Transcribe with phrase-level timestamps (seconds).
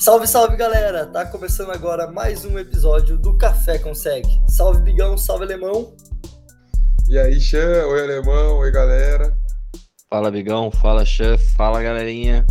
[0.00, 1.04] Salve, salve galera!
[1.04, 4.42] Tá começando agora mais um episódio do Café Consegue.
[4.48, 5.94] Salve Bigão, salve Alemão!
[7.06, 9.36] E aí, Xan, oi Alemão, oi galera.
[10.08, 12.46] Fala Bigão, fala Xan, fala galerinha.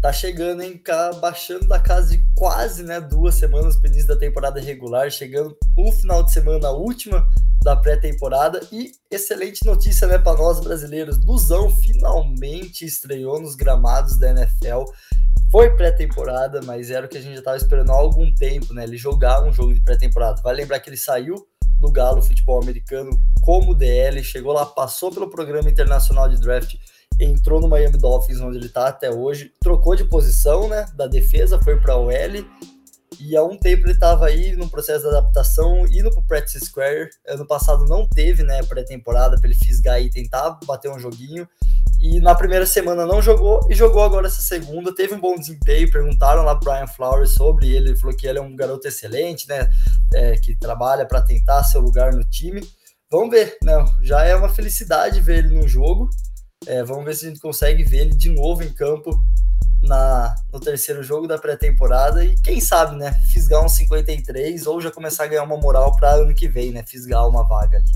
[0.00, 0.78] Tá chegando, hein?
[0.78, 5.54] Cá, baixando da casa de quase né, duas semanas pro início da temporada regular, chegando
[5.76, 7.28] o final de semana, a última
[7.62, 8.66] da pré-temporada.
[8.72, 14.84] E excelente notícia né, para nós brasileiros: Luzão finalmente estreou nos gramados da NFL.
[15.50, 18.84] Foi pré-temporada, mas era o que a gente já estava esperando há algum tempo, né?
[18.84, 20.42] Ele jogar um jogo de pré-temporada.
[20.42, 21.46] Vai lembrar que ele saiu
[21.80, 26.74] do Galo Futebol Americano como DL, chegou lá, passou pelo programa internacional de draft,
[27.18, 30.86] entrou no Miami Dolphins, onde ele está até hoje, trocou de posição, né?
[30.94, 32.46] Da defesa, foi para o L.
[33.20, 36.66] E há um tempo ele estava aí no processo de adaptação, indo para o Practice
[36.66, 37.08] Square.
[37.26, 41.48] Ano passado não teve, né, pré-temporada para ele fisgar e tentar bater um joguinho.
[42.00, 44.94] E na primeira semana não jogou e jogou agora essa segunda.
[44.94, 45.90] Teve um bom desempenho.
[45.90, 47.90] Perguntaram lá pro Brian Flowers sobre ele.
[47.90, 49.68] Ele falou que ele é um garoto excelente, né?
[50.14, 52.66] É, que trabalha para tentar seu lugar no time.
[53.10, 53.84] Vamos ver, não.
[53.84, 53.90] Né?
[54.02, 56.08] Já é uma felicidade ver ele no jogo.
[56.66, 59.18] É, vamos ver se a gente consegue ver ele de novo em campo
[59.82, 64.90] na, no terceiro jogo da pré-temporada e quem sabe, né, fisgar um 53 ou já
[64.90, 67.92] começar a ganhar uma moral para ano que vem, né, fisgar uma vaga ali.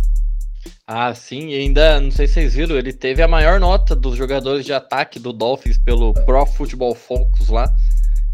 [0.86, 4.16] Ah, sim, e ainda, não sei se vocês viram, ele teve a maior nota dos
[4.16, 7.72] jogadores de ataque do Dolphins pelo Pro Football Focus lá.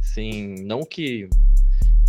[0.01, 1.29] Sim, não que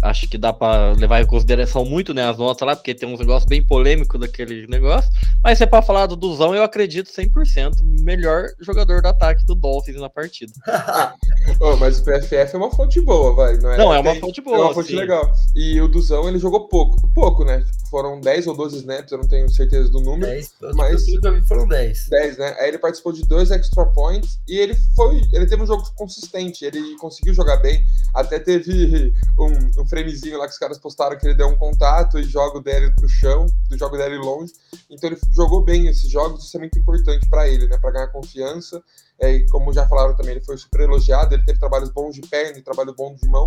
[0.02, 3.20] acho que dá para levar em consideração muito né, as notas lá, porque tem uns
[3.20, 5.12] negócios bem polêmicos daquele negócio.
[5.44, 9.98] Mas se é falar do Duzão, eu acredito 100% melhor jogador do ataque do Dolphins
[9.98, 10.52] na partida.
[11.62, 13.58] oh, mas o PFF é uma fonte boa, vai.
[13.58, 14.58] Não é, não, é uma fonte boa.
[14.58, 14.96] É uma fonte sim.
[14.96, 15.32] legal.
[15.56, 16.98] E o Duzão, ele jogou pouco.
[17.14, 17.60] Pouco, né?
[17.62, 20.32] Tipo, foram 10 ou 12 snaps, eu não tenho certeza do número.
[20.32, 21.04] 10, mas
[21.48, 22.08] foram 10.
[22.10, 22.56] 10, né?
[22.60, 25.22] Aí ele participou de dois extra points e ele foi.
[25.34, 27.84] Ele teve um jogo consistente, ele conseguiu jogar bem.
[28.14, 32.20] Até teve um, um framezinho lá que os caras postaram que ele deu um contato
[32.20, 34.54] e joga o dele pro chão, do jogo dele longe.
[34.90, 37.78] Então ele jogou bem esses jogos, isso é muito importante para ele, né?
[37.78, 38.82] Para ganhar confiança.
[39.20, 42.22] É, e como já falaram também, ele foi super elogiado, ele teve trabalhos bons de
[42.22, 43.46] perna e trabalho bom de mão.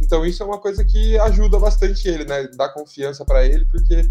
[0.00, 2.46] Então isso é uma coisa que ajuda bastante ele, né?
[2.56, 4.08] Dá confiança para ele, porque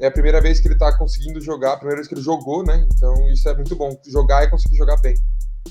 [0.00, 2.64] é a primeira vez que ele tá conseguindo jogar, a primeira vez que ele jogou,
[2.64, 2.86] né?
[2.94, 5.14] Então isso é muito bom, jogar e conseguir jogar bem.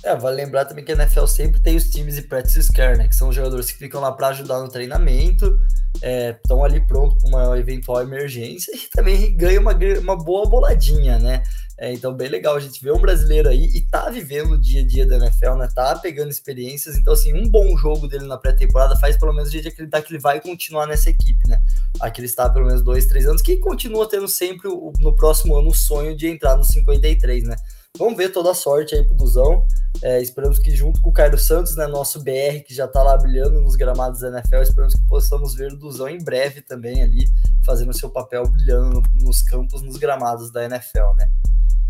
[0.03, 3.07] É, vale lembrar também que a NFL sempre tem os times de practice care, né?
[3.07, 5.59] Que são jogadores que ficam lá para ajudar no treinamento,
[5.95, 11.19] estão é, ali pronto para uma eventual emergência e também ganha uma, uma boa boladinha,
[11.19, 11.43] né?
[11.81, 14.81] É, então, bem legal a gente ver um brasileiro aí e tá vivendo o dia
[14.81, 15.67] a dia da NFL, né?
[15.73, 16.95] Tá pegando experiências.
[16.95, 20.13] Então, assim, um bom jogo dele na pré-temporada faz pelo menos a gente acreditar que
[20.13, 21.59] ele vai continuar nessa equipe, né?
[21.99, 25.69] Aqui ele está pelo menos dois, três anos, que continua tendo sempre no próximo ano
[25.69, 27.55] o sonho de entrar no 53, né?
[27.97, 29.65] Vamos ver toda a sorte aí pro Duzão.
[30.01, 33.17] É, esperamos que junto com o Cairo Santos, né, nosso BR, que já está lá
[33.17, 37.27] brilhando nos gramados da NFL, esperamos que possamos ver o Duzão em breve também ali,
[37.63, 41.29] fazendo seu papel brilhando nos campos, nos gramados da NFL, né?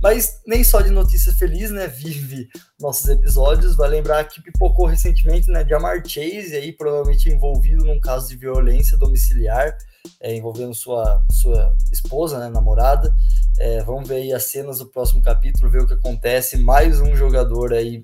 [0.02, 3.76] Mas nem só de notícia feliz, né, vive nossos episódios.
[3.76, 8.36] Vai lembrar que pipocou recentemente, né, de Amar Chase, aí provavelmente envolvido num caso de
[8.36, 9.78] violência domiciliar,
[10.20, 13.16] é, envolvendo sua, sua esposa, né, namorada.
[13.60, 16.58] É, vamos ver aí as cenas do próximo capítulo, ver o que acontece.
[16.58, 18.02] Mais um jogador aí,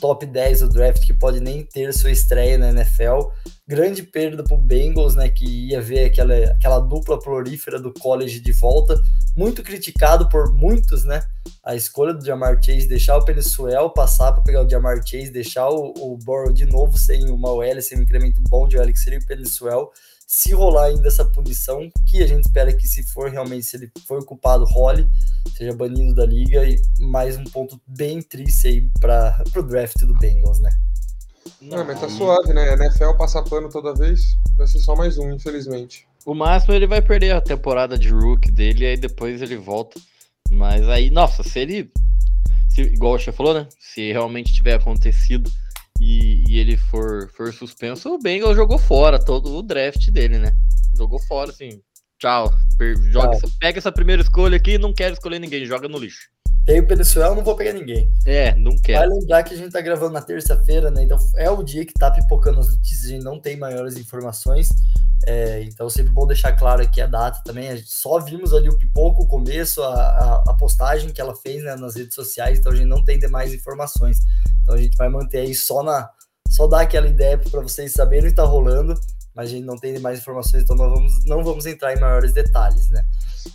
[0.00, 3.28] top 10 do draft, que pode nem ter sua estreia na NFL.
[3.66, 5.28] Grande perda para o Bengals, né?
[5.28, 9.00] Que ia ver aquela, aquela dupla florífera do college de volta.
[9.36, 11.22] Muito criticado por muitos, né?
[11.64, 15.68] A escolha do Jamar Chase, deixar o Penissuel passar para pegar o Jamar Chase, deixar
[15.70, 19.18] o, o de novo sem uma OL, sem um incremento bom de OL, que seria
[19.18, 19.90] o Penissuel
[20.32, 23.92] se rolar ainda essa punição, que a gente espera que se for realmente, se ele
[24.08, 25.06] for culpado, role,
[25.54, 30.14] seja banido da liga, e mais um ponto bem triste aí para o draft do
[30.14, 30.70] Bengals, né?
[31.60, 32.72] Não, mas tá suave, né?
[32.72, 36.08] NFL passa pano toda vez, vai ser só mais um, infelizmente.
[36.24, 40.00] O máximo ele vai perder a temporada de rookie dele, e aí depois ele volta.
[40.50, 41.92] Mas aí, nossa, se ele.
[42.70, 43.68] Se, igual o falou, né?
[43.78, 45.52] Se realmente tiver acontecido
[46.02, 50.52] e, e, ele for, for suspenso, o Bengals jogou fora todo o draft dele, né?
[50.96, 51.80] Jogou fora, assim.
[52.22, 52.54] Tchau.
[53.10, 53.50] Joga, tchau.
[53.58, 56.30] Pega essa primeira escolha aqui não quero escolher ninguém, joga no lixo.
[56.64, 58.08] Tem o Peninsuel, não vou pegar ninguém.
[58.24, 59.00] É, não quero.
[59.00, 61.02] Vai lembrar que a gente tá gravando na terça-feira, né?
[61.02, 64.68] Então é o dia que tá pipocando as notícias, a gente não tem maiores informações.
[65.26, 67.68] É, então, sempre bom deixar claro aqui a data também.
[67.68, 71.34] A gente só vimos ali o pipoco, o começo, a, a, a postagem que ela
[71.34, 74.18] fez né, nas redes sociais, então a gente não tem demais informações.
[74.62, 76.08] Então a gente vai manter aí só na.
[76.48, 78.94] Só dar aquela ideia para vocês saberem o que está rolando,
[79.34, 82.32] mas a gente não tem mais informações, então não vamos, não vamos entrar em maiores
[82.32, 83.04] detalhes, né?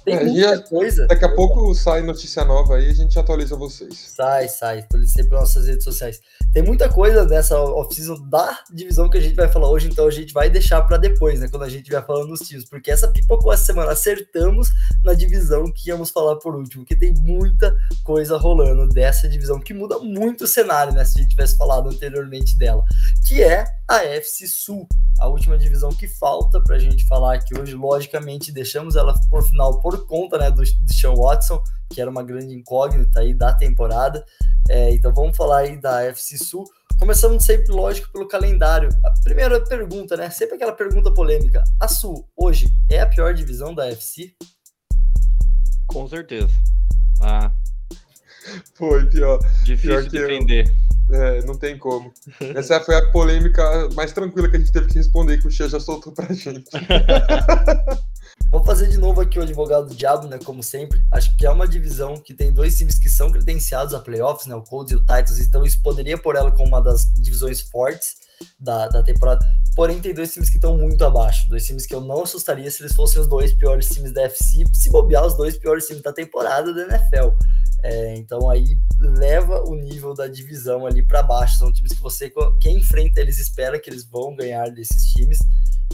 [0.03, 1.07] Tem é, muita coisa.
[1.07, 4.13] Daqui a pouco sai notícia nova aí, a gente atualiza vocês.
[4.15, 4.79] Sai, sai.
[4.79, 6.19] Atualiza sempre nas nossas redes sociais.
[6.53, 10.11] Tem muita coisa nessa off-season da divisão que a gente vai falar hoje, então a
[10.11, 11.47] gente vai deixar para depois, né?
[11.49, 13.91] Quando a gente vai falando dos times, porque essa pipocou essa semana.
[13.91, 14.69] Acertamos
[15.03, 19.73] na divisão que íamos falar por último, que tem muita coisa rolando dessa divisão que
[19.73, 21.03] muda muito o cenário, né?
[21.05, 22.83] Se a gente tivesse falado anteriormente dela,
[23.27, 24.87] que é a FC Sul,
[25.19, 27.73] a última divisão que falta para a gente falar aqui hoje.
[27.73, 32.23] Logicamente, deixamos ela por final por conta né, do, do Sean Watson, que era uma
[32.23, 34.23] grande incógnita aí da temporada.
[34.69, 36.65] É, então vamos falar aí da FC Sul.
[36.99, 38.89] Começando sempre, lógico, pelo calendário.
[39.05, 40.29] A primeira pergunta, né?
[40.29, 41.63] Sempre aquela pergunta polêmica.
[41.79, 44.33] A Sul, hoje, é a pior divisão da FC?
[45.85, 46.49] Com certeza.
[47.21, 47.51] Ah.
[48.75, 49.39] Foi, pior.
[49.63, 50.67] Difícil pior defender.
[50.67, 50.87] Eu...
[51.09, 52.11] É, não tem como.
[52.55, 55.69] Essa foi a polêmica mais tranquila que a gente teve que responder, que o Xia
[55.69, 56.65] já soltou pra gente.
[58.49, 60.39] Vou fazer de novo aqui o advogado do diabo, né?
[60.43, 61.01] Como sempre.
[61.11, 64.55] Acho que é uma divisão que tem dois times que são credenciados a playoffs, né?
[64.55, 65.39] O Colts e o Titans.
[65.39, 68.15] Então isso poderia pôr ela como uma das divisões fortes
[68.59, 69.45] da, da temporada.
[69.75, 71.47] Porém, tem dois times que estão muito abaixo.
[71.49, 74.63] Dois times que eu não assustaria se eles fossem os dois piores times da FC.
[74.73, 77.35] Se bobear, os dois piores times da temporada da NFL.
[77.83, 81.57] É, então aí leva o nível da divisão ali para baixo.
[81.57, 85.37] São times que você, quem enfrenta eles espera que eles vão ganhar desses times.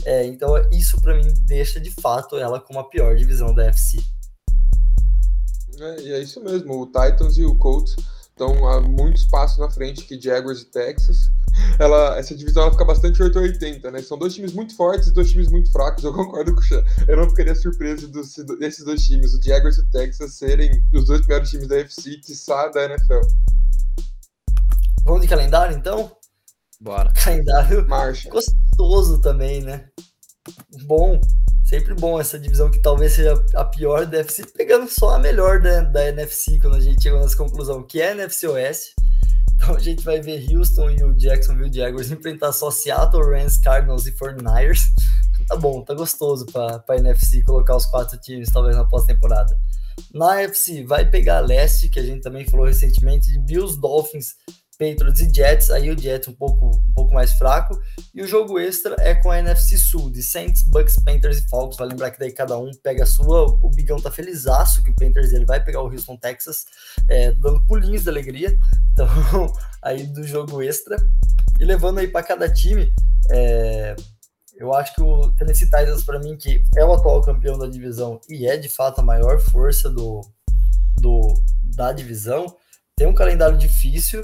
[0.04, 3.98] É, então isso para mim deixa de fato ela como a pior divisão da FC.
[5.78, 6.80] É, e é isso mesmo.
[6.80, 7.96] O Titans e o Colts
[8.28, 11.30] estão a muito espaço na frente que Jaguars e Texas
[11.78, 14.02] ela, essa divisão ela fica bastante 880, né?
[14.02, 16.04] São dois times muito fortes e dois times muito fracos.
[16.04, 16.84] Eu concordo com o Chan.
[17.06, 21.06] Eu não ficaria surpreso dos, desses dois times, o Jaguars e o Texas, serem os
[21.06, 23.20] dois melhores times da FC, quiçá da NFL.
[25.04, 26.10] Vamos de calendário, então?
[26.80, 27.12] Bora.
[27.12, 28.28] Calendário Marcha.
[28.28, 29.88] gostoso também, né?
[30.86, 31.20] Bom,
[31.64, 35.60] sempre bom essa divisão que talvez seja a pior da FC, pegando só a melhor
[35.60, 38.94] da, da NFC quando a gente chegou nessa conclusão, que é a NFC Oeste.
[39.54, 44.06] Então a gente vai ver Houston e o Jacksonville Jaguars enfrentar só Seattle, Rams, Cardinals
[44.06, 44.80] e 49ers.
[45.48, 49.54] Tá bom, tá gostoso para a NFC colocar os quatro times talvez na pós-temporada.
[50.14, 54.36] Na NFC vai pegar a leste, que a gente também falou recentemente, de Bills, Dolphins,
[54.76, 57.80] Patriots e Jets, aí o Jets um pouco, um pouco mais fraco,
[58.14, 61.76] e o jogo extra é com a NFC Sul, de Saints, Bucks, Panthers e Falcons,
[61.76, 64.94] vai lembrar que daí cada um pega a sua, o Bigão tá felizaço que o
[64.94, 66.64] Panthers ele vai pegar o Houston, Texas,
[67.08, 68.56] é, dando pulinhos de alegria,
[68.92, 70.96] então aí do jogo extra,
[71.58, 72.92] e levando aí para cada time,
[73.30, 73.96] é,
[74.56, 78.20] eu acho que o Tennessee Titans para mim que é o atual campeão da divisão
[78.28, 80.20] e é de fato a maior força do,
[80.96, 82.56] do da divisão,
[82.96, 84.22] tem um calendário difícil,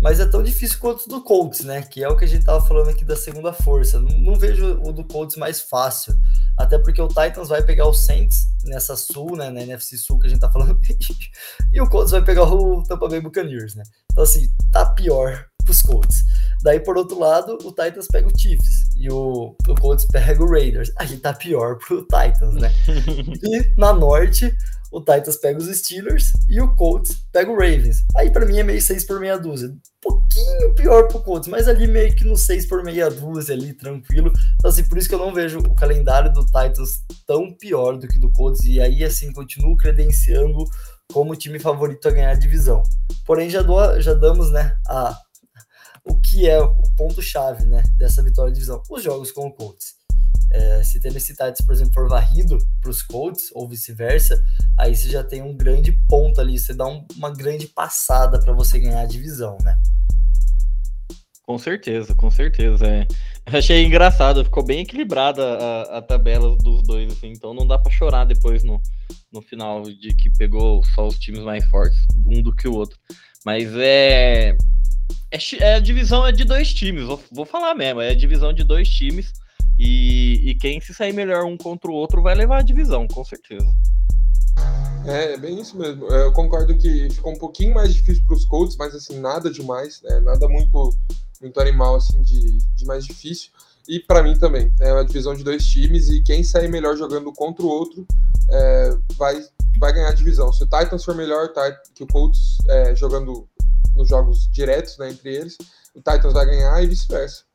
[0.00, 1.82] mas é tão difícil quanto o do Colts, né?
[1.82, 3.98] Que é o que a gente tava falando aqui da segunda força.
[3.98, 6.14] Não, não, vejo o do Colts mais fácil.
[6.56, 9.50] Até porque o Titans vai pegar o Saints nessa Sul, né?
[9.50, 10.78] Na NFC Sul que a gente tá falando.
[11.72, 13.84] e o Colts vai pegar o Tampa Bay Buccaneers, né?
[14.12, 16.24] Então, assim, tá pior pros Colts.
[16.62, 20.50] Daí, por outro lado, o Titans pega o Chiefs e o, o Colts pega o
[20.50, 20.92] Raiders.
[20.96, 22.70] Aí tá pior pro Titans, né?
[23.42, 24.56] e na Norte,
[24.96, 28.02] o Titans pega os Steelers e o Colts pega o Ravens.
[28.16, 29.68] Aí para mim é meio 6 por meia dúzia.
[29.68, 33.74] Um pouquinho pior pro Colts, mas ali meio que no 6 por meia dúzia ali,
[33.74, 34.32] tranquilo.
[34.54, 38.08] Então assim, por isso que eu não vejo o calendário do Titans tão pior do
[38.08, 38.64] que do Colts.
[38.64, 40.64] E aí assim, continuo credenciando
[41.12, 42.82] como time favorito a ganhar a divisão.
[43.26, 45.14] Porém, já, dou, já damos, né, a,
[46.06, 48.82] o que é o ponto-chave, né, dessa vitória de divisão.
[48.88, 49.95] Os jogos com o Colts.
[50.86, 51.34] Se Tennessee
[51.66, 54.42] por exemplo, for varrido para os Colts ou vice-versa,
[54.78, 58.52] aí você já tem um grande ponto ali, você dá um, uma grande passada para
[58.52, 59.76] você ganhar a divisão, né?
[61.42, 62.86] Com certeza, com certeza.
[62.86, 63.06] É.
[63.46, 67.92] Achei engraçado, ficou bem equilibrada a, a tabela dos dois, assim, então não dá para
[67.92, 68.80] chorar depois no,
[69.32, 72.98] no final de que pegou só os times mais fortes, um do que o outro.
[73.44, 74.56] Mas é.
[75.30, 78.52] É, é a divisão é de dois times, vou, vou falar mesmo, é a divisão
[78.52, 79.32] de dois times
[79.78, 83.24] e, e quem se sair melhor um contra o outro vai levar a divisão, com
[83.24, 83.66] certeza.
[85.06, 86.06] É, é bem isso mesmo.
[86.06, 90.02] Eu concordo que ficou um pouquinho mais difícil para os Colts, mas assim, nada demais,
[90.02, 90.20] né?
[90.20, 90.94] Nada muito,
[91.40, 93.50] muito animal assim de, de mais difícil.
[93.88, 97.32] E para mim também, é uma divisão de dois times e quem sair melhor jogando
[97.32, 98.04] contra o outro
[98.48, 99.40] é, vai,
[99.78, 100.52] vai ganhar a divisão.
[100.52, 101.52] Se o Titans for melhor
[101.94, 103.48] que o Colts é, jogando
[103.94, 105.56] nos jogos diretos né, entre eles,
[105.94, 107.45] o Titans vai ganhar e vice-versa.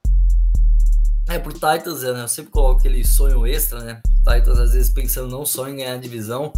[1.31, 4.01] É, pro Titans, né, eu sempre coloco aquele sonho extra, né?
[4.17, 6.51] Titans às vezes pensando não só em ganhar a divisão.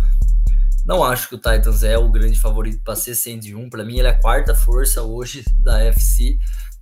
[0.84, 3.70] Não acho que o Titans é o grande favorito para ser 101.
[3.70, 6.40] Para mim, ele é a quarta força hoje da FC.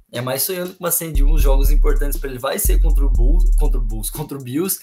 [0.10, 3.54] É mais sonhando com uma 101 jogos importantes para ele vai ser contra o Bulls,
[3.58, 4.80] contra o Bulls, contra o Bills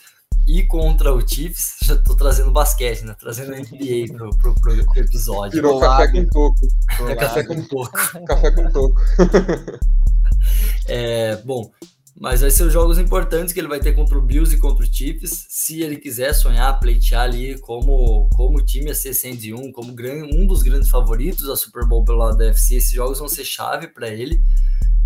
[0.46, 3.16] e contra o Chiefs, já tô trazendo basquete, né?
[3.18, 5.52] Trazendo NBA pro, pro, pro, pro episódio.
[5.52, 6.68] Virou café com toco.
[7.08, 8.26] É café com toco.
[8.26, 9.00] café com toco.
[10.86, 11.70] é, bom,
[12.20, 14.84] mas vai ser os jogos importantes que ele vai ter contra o Bills e contra
[14.84, 15.46] o Chiefs.
[15.48, 20.62] Se ele quiser sonhar, pleitear ali como, como time a ser 101, como um dos
[20.62, 24.08] grandes favoritos a Super Bowl pelo lado da UFC, esses jogos vão ser chave para
[24.08, 24.42] ele.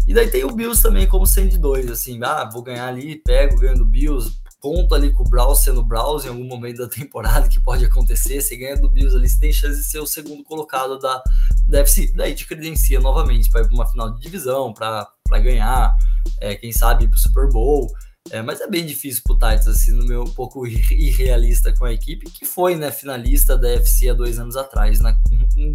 [0.07, 3.79] E daí tem o Bills também como 102, assim, ah, vou ganhar ali, pego, ganho
[3.79, 7.61] do Bills, conto ali com o Browns sendo Browns em algum momento da temporada que
[7.61, 10.99] pode acontecer, você ganha do Bills ali, você tem chance de ser o segundo colocado
[10.99, 11.23] da,
[11.67, 15.09] da UFC, daí te credencia novamente para ir para uma final de divisão, para
[15.41, 15.97] ganhar,
[16.41, 17.93] é, quem sabe para o Super Bowl,
[18.31, 21.93] é, mas é bem difícil pro Titans, assim, no meu um pouco irrealista com a
[21.93, 25.19] equipe, que foi, né, finalista da UFC há dois anos atrás, né,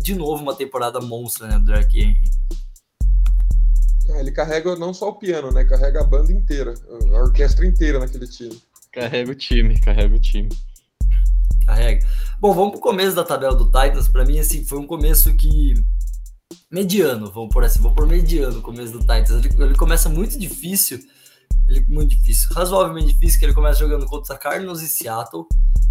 [0.02, 2.22] de novo uma temporada monstra, né, do Derek Henry.
[4.10, 5.66] É, ele carrega não só o piano, né?
[5.66, 8.58] Carrega a banda inteira, a orquestra inteira naquele time.
[8.92, 10.50] Carrega o time, carrega o time.
[11.66, 12.08] Carrega.
[12.40, 14.08] Bom, vamos pro começo da tabela do Titans.
[14.08, 15.74] Para mim, assim, foi um começo que
[16.72, 19.32] mediano, vamos por assim, vou por mediano o começo do Titans.
[19.32, 21.00] Ele, ele, começa muito difícil,
[21.68, 25.46] ele muito difícil, razoavelmente difícil, que ele começa jogando contra Cardinals e Seattle.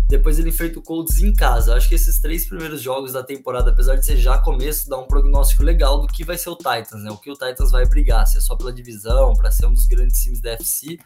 [0.09, 1.75] Depois ele enfrenta o Colts em casa.
[1.75, 5.06] Acho que esses três primeiros jogos da temporada, apesar de ser já começo, dá um
[5.06, 7.11] prognóstico legal do que vai ser o Titans, né?
[7.11, 9.87] O que o Titans vai brigar, se é só pela divisão, para ser um dos
[9.87, 10.99] grandes times da FC.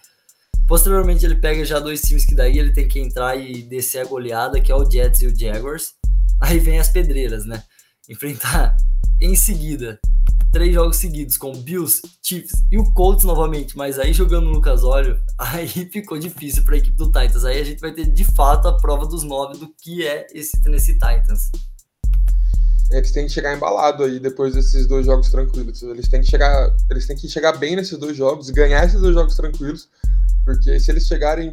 [0.69, 4.05] Posteriormente ele pega já dois times que daí ele tem que entrar e descer a
[4.05, 5.95] goleada, que é o Jets e o Jaguars.
[6.39, 7.63] Aí vem as pedreiras, né?
[8.09, 8.77] Enfrentar
[9.21, 10.01] em seguida
[10.53, 14.83] três jogos seguidos com Bills, Chiefs e o Colts novamente, mas aí jogando no Lucas
[14.83, 17.45] Olho, aí ficou difícil para a equipe do Titans.
[17.45, 20.61] Aí a gente vai ter de fato a prova dos nove do que é esse
[20.61, 21.51] Tennessee Titans.
[22.91, 25.81] Eles têm que chegar embalado aí depois desses dois jogos tranquilos.
[25.83, 29.15] Eles têm que chegar, eles têm que chegar bem nesses dois jogos, ganhar esses dois
[29.15, 29.89] jogos tranquilos,
[30.45, 31.53] porque se eles chegarem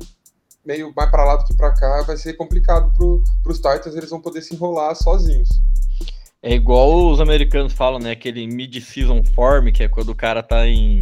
[0.65, 4.09] meio mais para lá do que para cá, vai ser complicado para os Titans, eles
[4.09, 5.49] vão poder se enrolar sozinhos.
[6.43, 8.11] É igual os americanos falam, né?
[8.11, 10.99] Aquele mid-season form, que é quando o cara tá em,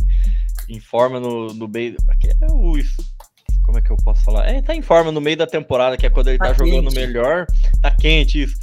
[0.69, 1.95] em forma no, no meio.
[2.41, 2.73] É o,
[3.65, 4.47] como é que eu posso falar?
[4.47, 6.91] É, tá em forma no meio da temporada, que é quando ele tá, tá jogando
[6.93, 7.45] melhor.
[7.81, 8.57] Tá quente isso.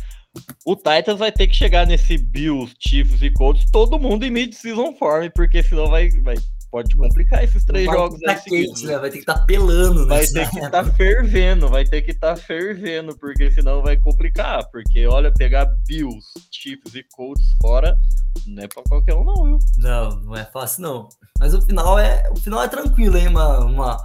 [0.65, 4.95] O Titans vai ter que chegar nesse Bills, Chiefs e Colts, todo mundo em mid-season
[4.95, 6.37] form, porque senão vai, vai
[6.73, 8.41] pode complicar esses três vai jogos aí.
[8.41, 8.99] Quente, né?
[8.99, 10.17] Vai ter que estar tá pelando, né?
[10.17, 13.99] Vai ter que estar tá fervendo, vai ter que estar tá fervendo, porque senão vai
[13.99, 14.67] complicar.
[14.71, 17.95] Porque, olha, pegar Bills, Chiefs e Colts fora
[18.47, 19.59] não é pra qualquer um, não, viu?
[19.77, 21.09] Não, não é fácil, não.
[21.39, 23.29] Mas o final é, o final é tranquilo, hein?
[23.29, 24.05] Uma, uma,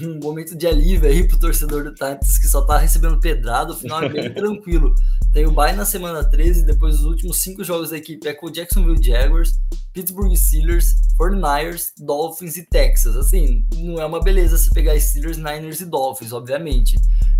[0.00, 3.74] um momento de alívio aí pro torcedor do Titans que só tá recebendo pedrado.
[3.74, 4.94] O final é bem tranquilo.
[5.32, 8.46] Tem o bye na semana 13, depois os últimos cinco jogos da equipe é com
[8.46, 9.60] o Jacksonville Jaguars,
[9.92, 13.14] Pittsburgh Steelers, 49ers, Dolphins e Texas.
[13.14, 16.96] Assim, não é uma beleza se pegar Steelers, Niners e Dolphins, obviamente.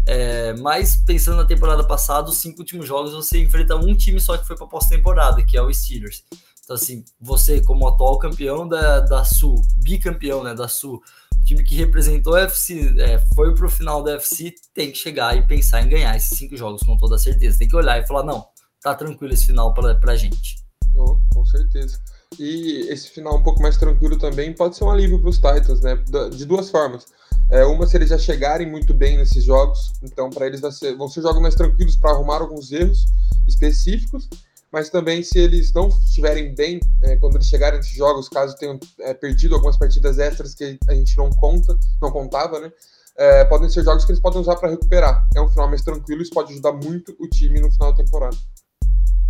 [0.07, 4.37] É, mas pensando na temporada passada, os cinco últimos jogos você enfrenta um time só
[4.37, 6.25] que foi para pós-temporada, que é o Steelers.
[6.69, 11.03] Então, assim, você, como atual campeão da, da Sul, bicampeão né, da Sul,
[11.43, 15.47] time que representou a FC, é, foi pro final da FC, tem que chegar e
[15.47, 17.59] pensar em ganhar esses cinco jogos com toda certeza.
[17.59, 18.47] Tem que olhar e falar, não,
[18.83, 20.63] tá tranquilo esse final pra, pra gente.
[20.95, 21.99] Oh, com certeza.
[22.39, 25.81] E esse final um pouco mais tranquilo também pode ser um alívio para os Titans,
[25.81, 25.97] né?
[26.37, 27.07] De duas formas.
[27.51, 31.09] É, uma, se eles já chegarem muito bem nesses jogos, então para eles ser, vão
[31.09, 33.07] ser jogos mais tranquilos para arrumar alguns erros
[33.47, 34.29] específicos
[34.73, 38.79] mas também se eles não estiverem bem é, quando eles chegarem nesses jogos, caso tenham
[39.01, 42.71] é, perdido algumas partidas extras que a gente não conta, não contava, né?
[43.17, 45.29] É, podem ser jogos que eles podem usar para recuperar.
[45.35, 48.37] É um final mais tranquilo, isso pode ajudar muito o time no final da temporada.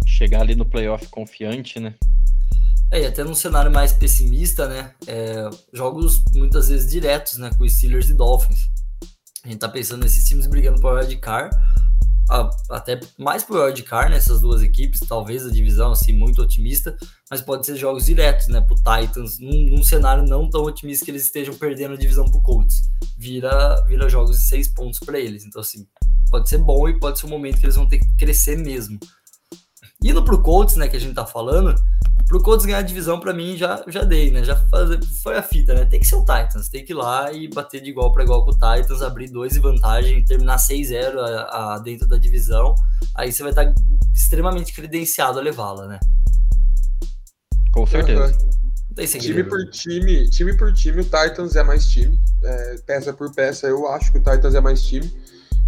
[0.06, 1.94] Chegar ali no playoff confiante, né?
[2.90, 4.92] É, e até num cenário mais pessimista, né?
[5.06, 7.50] É, jogos muitas vezes diretos, né?
[7.56, 8.68] Com os Steelers e Dolphins.
[9.44, 11.16] A gente tá pensando nesses times brigando por wild
[12.70, 16.96] até mais pro wildcard nessas duas equipes, talvez a divisão assim muito otimista,
[17.30, 21.10] mas pode ser jogos diretos, né, pro Titans, num, num cenário não tão otimista que
[21.10, 22.82] eles estejam perdendo a divisão pro Colts.
[23.16, 25.44] Vira vira jogos de seis pontos para eles.
[25.44, 25.86] Então assim,
[26.30, 28.98] pode ser bom e pode ser um momento que eles vão ter que crescer mesmo.
[30.02, 31.74] Indo pro Colts, né, que a gente tá falando,
[32.28, 34.44] pro Colts ganhar a divisão, para mim, já, já dei, né?
[34.44, 34.90] Já faz,
[35.22, 35.86] foi a fita, né?
[35.86, 38.44] Tem que ser o Titans, tem que ir lá e bater de igual para igual
[38.44, 42.74] com o Titans, abrir dois em vantagem, terminar 6-0 a, a, dentro da divisão.
[43.14, 43.74] Aí você vai estar tá
[44.14, 45.98] extremamente credenciado a levá-la, né?
[47.72, 48.26] Com certeza.
[48.26, 49.04] Uhum.
[49.20, 52.20] time por time, time por time, o Titans é mais time.
[52.44, 55.10] É, peça por peça, eu acho que o Titans é mais time.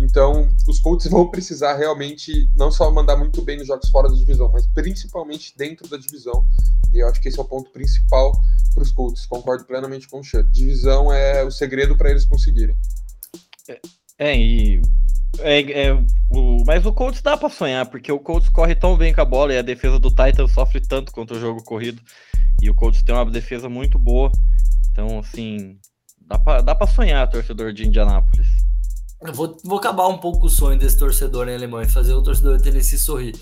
[0.00, 4.14] Então, os Colts vão precisar realmente não só mandar muito bem nos jogos fora da
[4.14, 6.44] divisão, mas principalmente dentro da divisão.
[6.92, 8.32] E eu acho que esse é o ponto principal
[8.74, 9.26] para os Colts.
[9.26, 10.48] Concordo plenamente com o Chan.
[10.50, 12.76] Divisão é o segredo para eles conseguirem.
[13.68, 13.80] É,
[14.18, 14.82] É, e.
[15.38, 15.92] É, é,
[16.28, 19.24] o, mas o Colts dá para sonhar, porque o Colts corre tão bem com a
[19.24, 22.02] bola e a defesa do Titan sofre tanto contra o jogo corrido.
[22.60, 24.30] E o Colts tem uma defesa muito boa.
[24.90, 25.78] Então, assim,
[26.20, 28.48] dá pra, dá sonhar, torcedor de Indianápolis.
[29.22, 32.22] Eu vou, vou acabar um pouco o sonho desse torcedor em alemão e fazer o
[32.22, 33.34] torcedor de Tennessee sorrir.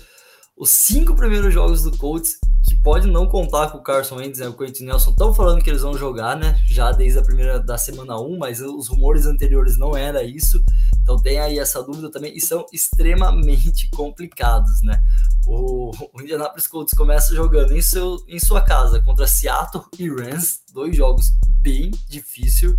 [0.57, 4.41] Os cinco primeiros jogos do Colts, que pode não contar com o Carson Wentz e
[4.41, 6.61] né, o Quentin Nelson, estão falando que eles vão jogar, né?
[6.67, 10.61] Já desde a primeira da semana 1, mas os rumores anteriores não era isso.
[11.01, 15.01] Então tem aí essa dúvida também, e são extremamente complicados, né?
[15.47, 20.59] O, o Indianapolis Colts começa jogando em, seu, em sua casa contra Seattle e Rams,
[20.71, 22.75] dois jogos bem difícil.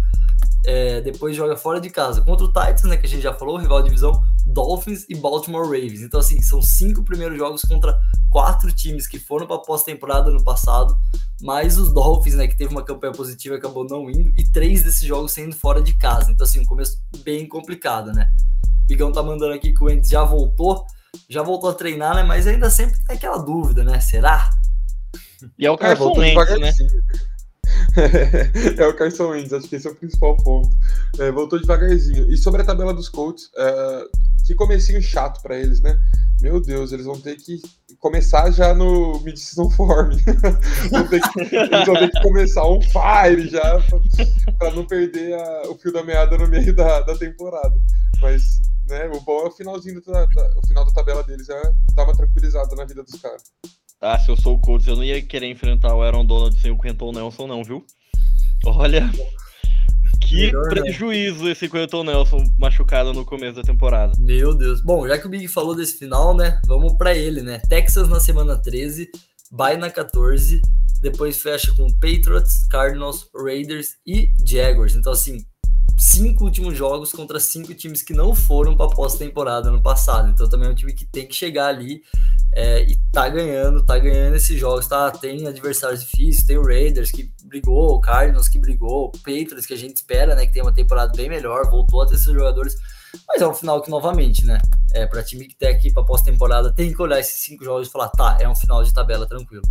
[0.65, 2.97] É, depois joga fora de casa contra o Titans, né?
[2.97, 6.03] Que a gente já falou, rival de divisão, Dolphins e Baltimore Ravens.
[6.03, 7.99] Então, assim, são cinco primeiros jogos contra
[8.31, 10.97] quatro times que foram para pós-temporada no passado,
[11.41, 12.47] mais os Dolphins, né?
[12.47, 15.83] Que teve uma campanha positiva e acabou não indo, e três desses jogos sendo fora
[15.83, 16.31] de casa.
[16.31, 18.31] Então, assim, um começo bem complicado, né?
[18.85, 20.85] O Bigão tá mandando aqui que o Wentz já voltou,
[21.29, 22.23] já voltou a treinar, né?
[22.23, 24.01] Mas ainda sempre tem aquela dúvida, né?
[24.01, 24.51] Será?
[25.59, 26.73] E é o Carson é, Wentz, né?
[28.79, 30.71] é o Carson Wentz, acho que esse é o principal ponto.
[31.19, 32.31] É, voltou devagarzinho.
[32.31, 34.05] E sobre a tabela dos Colts, é,
[34.47, 35.99] que comecinho chato para eles, né?
[36.41, 37.61] Meu Deus, eles vão ter que
[37.99, 40.11] começar já no mid-season form.
[40.91, 41.17] vão que,
[41.55, 43.83] eles vão ter que começar on fire já,
[44.59, 47.75] para não perder a, o fio da meada no meio da, da temporada.
[48.21, 51.63] Mas né, o bom é o finalzinho da, da, o final da tabela deles, é
[51.95, 53.43] dar uma tranquilizada na vida dos caras.
[54.01, 56.71] Ah, se eu sou o Colts, eu não ia querer enfrentar o Aaron Donald sem
[56.71, 57.85] o Quentin Nelson, não, viu?
[58.65, 59.11] Olha,
[60.23, 64.15] que Melhor, prejuízo esse Quentin Nelson machucado no começo da temporada.
[64.19, 64.81] Meu Deus.
[64.83, 66.59] Bom, já que o Big falou desse final, né?
[66.67, 67.61] Vamos para ele, né?
[67.69, 69.11] Texas na semana 13,
[69.53, 70.63] Bay na 14,
[71.03, 74.95] depois fecha com Patriots, Cardinals, Raiders e Jaguars.
[74.95, 75.45] Então, assim,
[76.01, 80.31] cinco últimos jogos contra cinco times que não foram para pós-temporada no passado.
[80.31, 82.03] Então também é um time que tem que chegar ali
[82.55, 85.11] é, e tá ganhando, tá ganhando esses jogos, tá?
[85.11, 89.75] Tem adversários difíceis, tem o Raiders que brigou, o Cardinals que brigou, o Patriots que
[89.75, 92.75] a gente espera, né, que tem uma temporada bem melhor, voltou a ter esses jogadores,
[93.29, 94.59] mas é um final que novamente, né,
[94.93, 97.91] é para time que tem aqui para pós-temporada, tem que olhar esses cinco jogos e
[97.91, 99.65] falar, tá, é um final de tabela tranquilo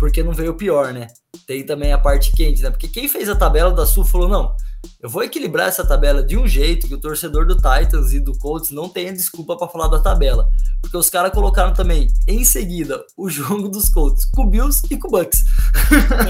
[0.00, 1.08] porque não veio pior, né?
[1.46, 2.70] Tem também a parte quente, né?
[2.70, 4.56] Porque quem fez a tabela da Sul falou: não,
[4.98, 8.36] eu vou equilibrar essa tabela de um jeito que o torcedor do Titans e do
[8.38, 10.48] Colts não tenha desculpa para falar da tabela.
[10.80, 14.96] Porque os caras colocaram também em seguida o jogo dos Colts com o Bills e
[14.96, 15.44] com o Bucks.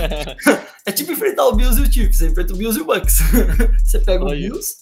[0.84, 3.18] é tipo enfrentar o Bills e o Chiefs, você enfrenta o Bills e o Bucks.
[3.84, 4.36] você pega Olha.
[4.36, 4.74] o Bills,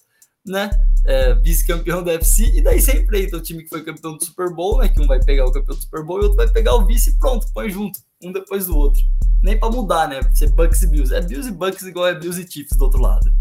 [0.47, 0.71] né?
[1.05, 4.51] É, vice-campeão da FC, e daí você enfrenta o time que foi campeão do Super
[4.51, 4.89] Bowl, né?
[4.89, 6.87] Que um vai pegar o campeão do Super Bowl e o outro vai pegar o
[6.87, 9.01] vice e pronto, põe junto um depois do outro.
[9.43, 10.21] Nem para mudar, né?
[10.35, 11.15] Ser Bucks e Bills.
[11.15, 13.33] É Bills e Bucks igual é Bills e Chiefs do outro lado.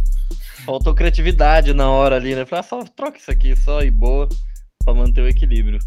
[0.65, 2.45] Faltou criatividade na hora ali, né?
[2.45, 4.27] Falei, ah, só troca isso aqui, só e boa,
[4.83, 5.79] para manter o equilíbrio.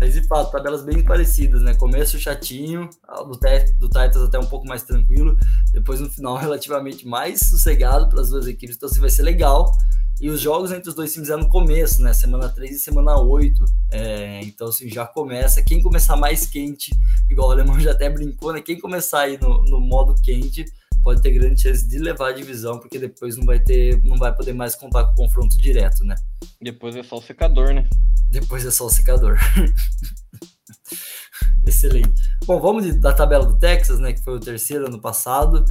[0.00, 1.74] Mas de fato, tabelas bem parecidas, né?
[1.74, 3.38] Começo chatinho, do,
[3.78, 5.36] do Titans até um pouco mais tranquilo,
[5.72, 9.72] depois no final relativamente mais sossegado para as duas equipes, então assim vai ser legal.
[10.20, 12.12] E os jogos entre os dois times é no começo, né?
[12.12, 13.64] Semana 3 e semana 8.
[13.90, 15.62] É, então, assim, já começa.
[15.62, 16.90] Quem começar mais quente,
[17.30, 18.60] igual o Alemão já até brincou, né?
[18.60, 20.64] Quem começar aí no, no modo quente
[21.02, 24.34] pode ter grande chance de levar a divisão, porque depois não vai ter, não vai
[24.34, 26.14] poder mais contar com confronto direto, né?
[26.60, 27.88] Depois é só o secador, né?
[28.30, 29.38] Depois é só o secador.
[31.66, 32.12] Excelente.
[32.46, 34.12] Bom, vamos de, da tabela do Texas, né?
[34.12, 35.64] Que foi o terceiro ano passado.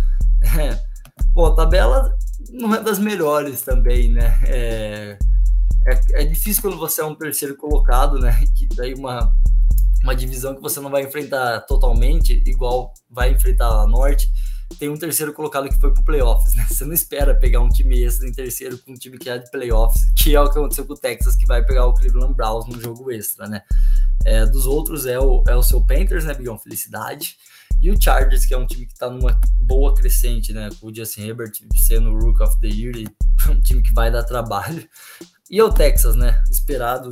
[0.57, 0.79] É,
[1.33, 2.15] bom, a tabela
[2.51, 4.39] não é das melhores também, né?
[4.45, 5.17] É,
[5.87, 8.43] é, é, difícil quando você é um terceiro colocado, né?
[8.55, 9.33] Que daí uma,
[10.03, 14.31] uma divisão que você não vai enfrentar totalmente, igual vai enfrentar a Norte.
[14.79, 16.65] Tem um terceiro colocado que foi pro playoffs, né?
[16.69, 19.49] Você não espera pegar um time extra em terceiro com um time que é de
[19.49, 22.67] playoffs, que é o que aconteceu com o Texas, que vai pegar o Cleveland Browns
[22.67, 23.61] no jogo extra, né?
[24.25, 26.57] É, dos outros é o, é o seu Panthers, né, Bigão?
[26.57, 27.37] Felicidade.
[27.81, 30.69] E o Chargers, que é um time que está numa boa crescente, né?
[30.79, 33.07] Com o Justin Herbert sendo o Rook of the Year, e
[33.49, 34.87] um time que vai dar trabalho.
[35.49, 36.43] E o Texas, né?
[36.51, 37.09] Esperado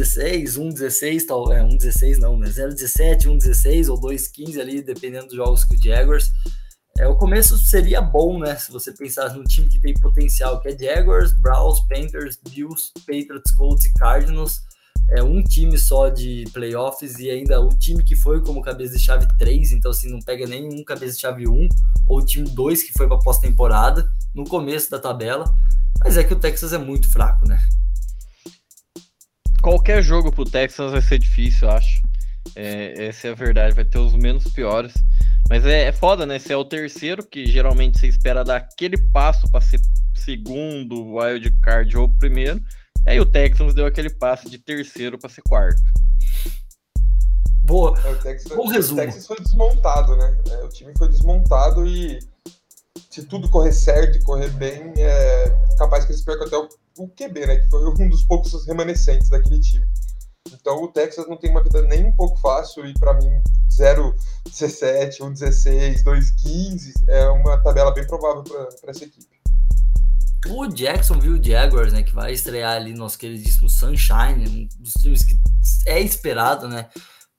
[0.00, 2.48] 0-16, 1-16, tal, é, 1-16 não, né?
[2.48, 6.30] 0-17, 1-16 ou 2-15 ali, dependendo dos jogos com o Jaguars.
[6.98, 8.56] É, o começo seria bom, né?
[8.56, 13.52] Se você pensasse num time que tem potencial, que é Jaguars, Browns, Panthers, Bills, Patriots,
[13.52, 14.60] Colts e Cardinals
[15.10, 19.02] é um time só de playoffs e ainda o time que foi como cabeça de
[19.02, 21.68] chave 3, então assim, não pega nenhum cabeça de chave 1,
[22.06, 25.52] ou o time 2 que foi para pós-temporada, no começo da tabela,
[26.02, 27.60] mas é que o Texas é muito fraco, né?
[29.62, 32.02] Qualquer jogo pro Texas vai ser difícil, eu acho.
[32.56, 34.92] É, essa é a verdade, vai ter os menos piores.
[35.48, 36.38] Mas é, é foda, né?
[36.38, 39.80] Você é o terceiro, que geralmente você espera dar aquele passo para ser
[40.14, 42.60] segundo wild card ou primeiro.
[43.06, 45.80] E aí o Texans deu aquele passe de terceiro para ser quarto.
[47.64, 47.96] Boa.
[48.04, 49.00] É, o Texas, Bom resumo.
[49.00, 50.38] O Texas foi desmontado, né?
[50.50, 52.18] É, o time foi desmontado e
[53.08, 57.08] se tudo correr certo e correr bem, é capaz que eles percam até o, o
[57.08, 57.56] QB, né?
[57.56, 59.86] Que foi um dos poucos remanescentes daquele time.
[60.52, 63.30] Então o Texas não tem uma vida nem um pouco fácil e para mim
[63.70, 69.32] 0-17, 1-16, 2-15 é uma tabela bem provável para essa equipe.
[70.48, 75.38] O Jacksonville Jaguars, né, que vai estrear ali nosso queridíssimo Sunshine, um dos times que
[75.86, 76.88] é esperado, né,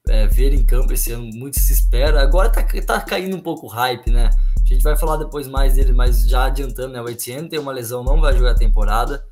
[0.08, 2.22] é, ver em campo esse ano, muito se espera.
[2.22, 4.30] Agora tá, tá caindo um pouco o hype, né?
[4.30, 7.74] A gente vai falar depois mais dele, mas já adiantando, né, o Etienne tem uma
[7.74, 9.24] lesão, não vai jogar a temporada.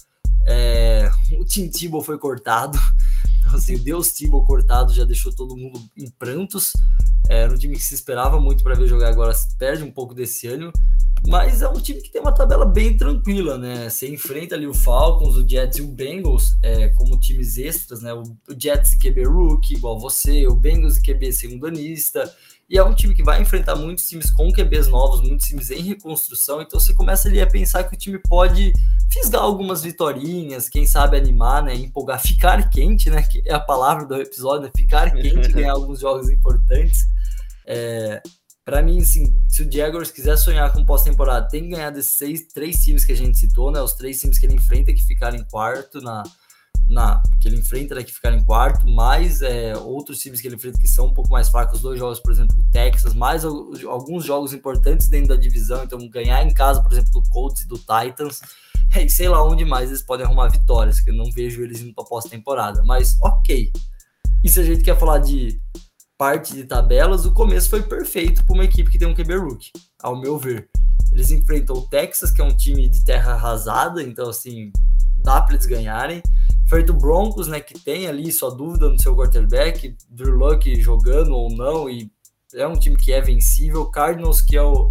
[0.45, 2.77] É, o Tim Tebow foi cortado,
[3.39, 6.73] então, assim, o Deus Tebow cortado já deixou todo mundo em prantos.
[7.29, 10.47] Era um time que se esperava muito para ver jogar agora, perde um pouco desse
[10.47, 10.71] ânimo.
[11.27, 13.89] Mas é um time que tem uma tabela bem tranquila, né?
[13.89, 18.11] Você enfrenta ali o Falcons, o Jets e o Bengals é, como times extras, né?
[18.11, 18.23] O,
[18.57, 22.33] Jets e QB Rookie, igual você, o Bengals e QB segundanista.
[22.71, 25.81] E é um time que vai enfrentar muitos times com QBs novos, muitos times em
[25.81, 26.61] reconstrução.
[26.61, 28.71] Então você começa ali a pensar que o time pode
[29.11, 31.75] fisgar algumas vitórias, quem sabe animar, né?
[31.75, 33.23] Empolgar, ficar quente, né?
[33.23, 34.71] Que é a palavra do episódio, né?
[34.73, 37.05] Ficar quente, ganhar alguns jogos importantes.
[37.67, 38.23] É,
[38.63, 42.47] para mim, assim, se o Jaguars quiser sonhar com pós-temporada, tem que ganhar desses seis,
[42.53, 43.81] três times que a gente citou, né?
[43.81, 46.23] Os três times que ele enfrenta que ficaram em quarto na,
[46.91, 50.55] na que ele enfrenta né, que ficaram em quarto, mais é, outros times que ele
[50.55, 54.25] enfrenta que são um pouco mais fracos, dois jogos, por exemplo, do Texas, mais alguns
[54.25, 57.77] jogos importantes dentro da divisão, então ganhar em casa, por exemplo, do Colts e do
[57.77, 58.41] Titans,
[58.95, 61.93] e sei lá onde mais eles podem arrumar vitórias, que eu não vejo eles indo
[61.93, 63.71] para pós-temporada, mas ok.
[64.43, 65.59] E se a gente quer falar de
[66.17, 69.71] parte de tabelas, o começo foi perfeito para uma equipe que tem um QB rookie,
[70.03, 70.69] ao meu ver.
[71.11, 74.71] Eles enfrentam o Texas, que é um time de terra arrasada, então assim,
[75.17, 76.21] dá para eles ganharem.
[76.71, 81.35] Enfrenta o Broncos, né, que tem ali sua dúvida no seu quarterback, Drew Luck jogando
[81.35, 82.09] ou não, e
[82.53, 83.87] é um time que é vencível.
[83.87, 84.89] Cardinals, que é o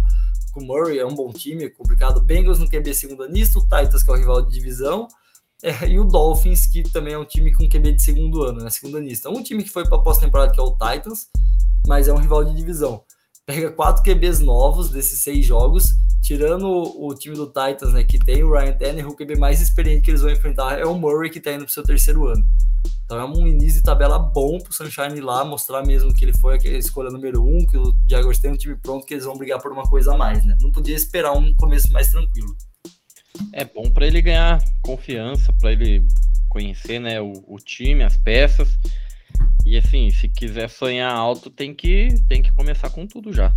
[0.53, 2.21] com Murray, é um bom time, é complicado.
[2.21, 5.07] Bengals no QB segundanista, o Titans, que é o rival de divisão,
[5.63, 8.69] é, e o Dolphins, que também é um time com QB de segundo ano, né?
[8.69, 9.31] Segunda lista.
[9.31, 11.29] Um time que foi para pós-temporada, que é o Titans,
[11.87, 13.03] mas é um rival de divisão.
[13.51, 18.01] Pega quatro QBs novos desses seis jogos, tirando o, o time do Titans, né?
[18.01, 20.97] Que tem o Ryan Tannehill, o QB mais experiente que eles vão enfrentar é o
[20.97, 22.47] Murray, que tá indo pro seu terceiro ano.
[23.03, 26.37] Então é um início de tabela bom pro Sunshine ir lá, mostrar mesmo que ele
[26.37, 29.37] foi a escolha número um, que o Jaguars tem um time pronto, que eles vão
[29.37, 30.57] brigar por uma coisa a mais, né?
[30.61, 32.55] Não podia esperar um começo mais tranquilo.
[33.51, 36.07] É bom para ele ganhar confiança, para ele
[36.47, 38.77] conhecer né, o, o, time, as peças.
[39.65, 43.53] E assim, se quiser sonhar alto, tem que, tem que começar com tudo já.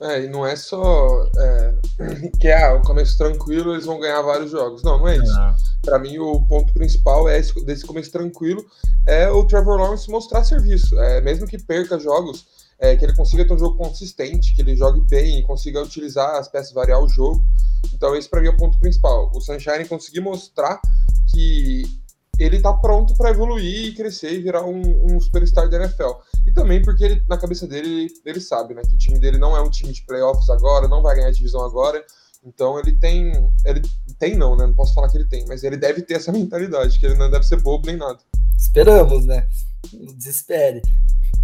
[0.00, 1.74] É, e não é só é,
[2.40, 4.82] que é o começo tranquilo, eles vão ganhar vários jogos.
[4.82, 5.34] Não, não é isso.
[5.82, 8.64] Para mim, o ponto principal é esse, desse começo tranquilo
[9.06, 10.98] é o Trevor Lawrence mostrar serviço.
[10.98, 12.46] É, mesmo que perca jogos,
[12.78, 16.36] é, que ele consiga ter um jogo consistente, que ele jogue bem e consiga utilizar
[16.36, 17.44] as peças, variar o jogo.
[17.92, 19.30] Então, esse para mim é o ponto principal.
[19.34, 20.80] O Sunshine conseguir mostrar
[21.30, 21.82] que
[22.42, 26.12] ele está pronto para evoluir e crescer e virar um, um, superstar da NFL.
[26.46, 29.54] E também porque ele, na cabeça dele, ele sabe né, que o time dele não
[29.56, 32.02] é um time de playoffs agora, não vai ganhar a divisão agora.
[32.42, 33.32] Então ele tem.
[33.64, 33.82] Ele
[34.18, 34.66] tem não, né?
[34.66, 37.30] Não posso falar que ele tem, mas ele deve ter essa mentalidade, que ele não
[37.30, 38.18] deve ser bobo nem nada.
[38.56, 39.46] Esperamos, né?
[40.16, 40.80] Desespere.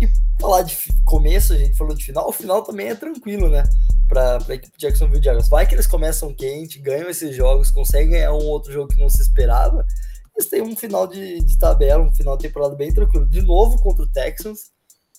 [0.00, 0.08] E
[0.40, 3.62] falar de começo, a gente falou de final, o final também é tranquilo, né?
[4.08, 5.48] Para a equipe Jacksonville Jaguars.
[5.48, 9.08] Vai que eles começam quente, ganham esses jogos, conseguem ganhar um outro jogo que não
[9.08, 9.86] se esperava.
[10.36, 13.26] Eles têm um final de, de tabela, um final de temporada bem tranquilo.
[13.26, 14.70] De novo contra o Texans,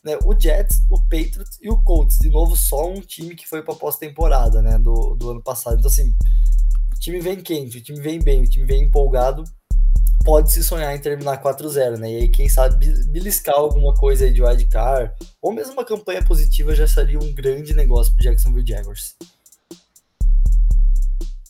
[0.04, 0.18] né?
[0.24, 2.20] O Jets, o Patriots e o Colts.
[2.20, 4.78] De novo, só um time que foi para pós-temporada, né?
[4.78, 5.78] Do, do ano passado.
[5.78, 6.16] Então, assim,
[6.96, 9.44] o time vem quente, o time vem bem, o time vem empolgado
[10.28, 12.12] pode se sonhar em terminar 4-0, né?
[12.12, 15.10] E aí, quem sabe, beliscar alguma coisa aí de wildcard,
[15.42, 19.16] ou mesmo uma campanha positiva já seria um grande negócio pro Jacksonville Jaguars.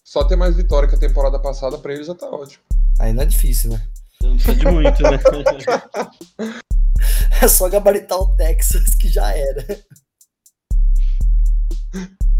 [0.07, 2.63] Só ter mais vitória que a temporada passada para eles já tá ótimo.
[2.97, 3.85] Aí não é difícil, né?
[4.23, 5.19] Não precisa de muito, né?
[7.43, 9.65] é só gabaritar o Texas que já era.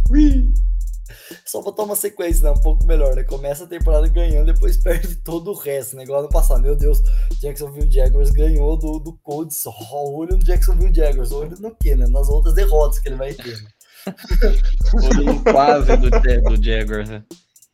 [0.10, 0.54] Ui.
[1.46, 2.52] Só botar uma sequência, né?
[2.52, 3.26] Um pouco melhor, né?
[3.26, 6.04] Começa a temporada ganhando, depois perde todo o resto, né?
[6.04, 6.62] Igual ano passado.
[6.62, 7.02] Meu Deus,
[7.42, 9.62] Jacksonville Jaguars ganhou do, do Colts.
[9.62, 9.74] Só
[10.06, 11.34] olho no Jacksonville Jaguars.
[11.34, 12.08] Olho no quê, né?
[12.08, 13.70] Nas outras derrotas que ele vai ter, né?
[15.04, 17.26] olho no quase do, do Jaguars, né?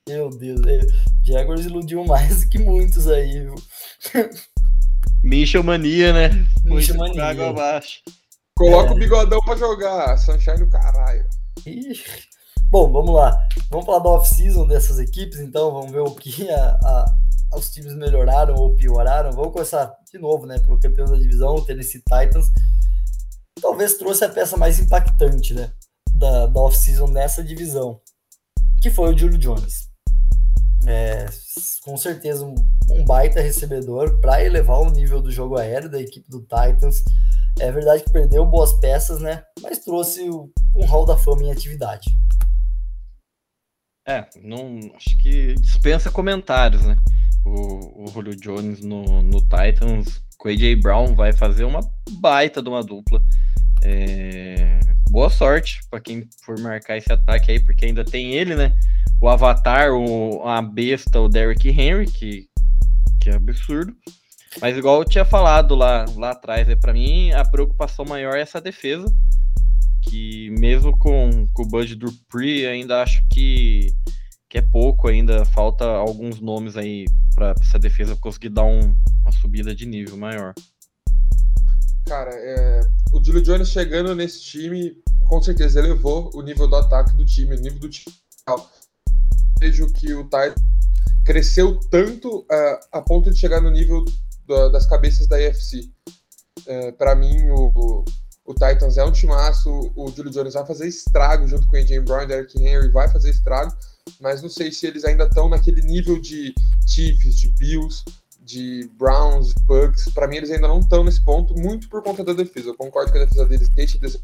[0.07, 0.81] Meu Deus, é,
[1.23, 3.55] Jaguars iludiu mais do que muitos aí, viu?
[5.23, 6.45] Michel Mania, né?
[6.65, 7.23] Michel Mania.
[7.23, 8.01] Água abaixo.
[8.57, 8.91] Coloca é.
[8.91, 10.17] o bigodão pra jogar.
[10.17, 11.25] Sunshine no caralho.
[11.65, 12.27] Ixi.
[12.69, 13.47] Bom, vamos lá.
[13.71, 15.71] Vamos falar da off-season dessas equipes, então.
[15.71, 19.31] Vamos ver o que a, a, os times melhoraram ou pioraram.
[19.31, 20.59] Vamos começar de novo, né?
[20.59, 22.47] Pelo campeão da divisão, o Tennessee Titans.
[23.61, 25.71] Talvez trouxe a peça mais impactante, né?
[26.11, 28.01] Da, da off-season nessa divisão,
[28.81, 29.92] que foi o Julio Jones.
[30.87, 31.25] É,
[31.83, 32.55] com certeza um,
[32.89, 37.03] um baita recebedor para elevar o nível do jogo aéreo da equipe do Titans.
[37.59, 39.43] É verdade que perdeu boas peças, né?
[39.61, 42.09] Mas trouxe um hall da fama em atividade.
[44.05, 46.97] É, não acho que dispensa comentários, né?
[47.45, 51.79] O, o Julio Jones no, no Titans com AJ Brown vai fazer uma
[52.19, 53.21] baita de uma dupla.
[53.83, 58.75] É, boa sorte para quem for marcar esse ataque aí, porque ainda tem ele, né?
[59.21, 62.47] O Avatar, o, a besta, o Derrick Henry, que,
[63.21, 63.95] que é absurdo.
[64.61, 68.41] Mas igual eu tinha falado lá, lá atrás, é para mim a preocupação maior é
[68.41, 69.05] essa defesa
[70.03, 73.87] que mesmo com, com o Bud Dupree, ainda acho que,
[74.49, 79.31] que é pouco ainda, falta alguns nomes aí para essa defesa conseguir dar um, uma
[79.31, 80.53] subida de nível maior.
[82.05, 82.81] Cara, é,
[83.13, 87.55] o Julio Jones chegando nesse time, com certeza elevou o nível do ataque do time,
[87.55, 88.15] o nível do time.
[89.59, 90.55] Vejo que o Titan
[91.25, 94.03] cresceu tanto uh, a ponto de chegar no nível
[94.45, 95.89] do, das cabeças da EFC.
[96.67, 98.03] Uh, para mim, o,
[98.45, 101.99] o Titans é um timaço, o Julio Jones vai fazer estrago junto com o AJ
[102.03, 103.73] Brown, Derrick Henry vai fazer estrago,
[104.19, 106.53] mas não sei se eles ainda estão naquele nível de
[106.85, 108.03] Chiefs, de Bills,
[108.43, 110.09] de Browns, Bucks.
[110.13, 112.69] Para mim, eles ainda não estão nesse ponto, muito por conta da defesa.
[112.69, 114.19] Eu concordo que a defesa deles deixa de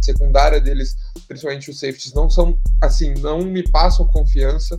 [0.00, 0.96] secundária deles,
[1.28, 4.76] principalmente os safeties, não são assim, não me passam confiança.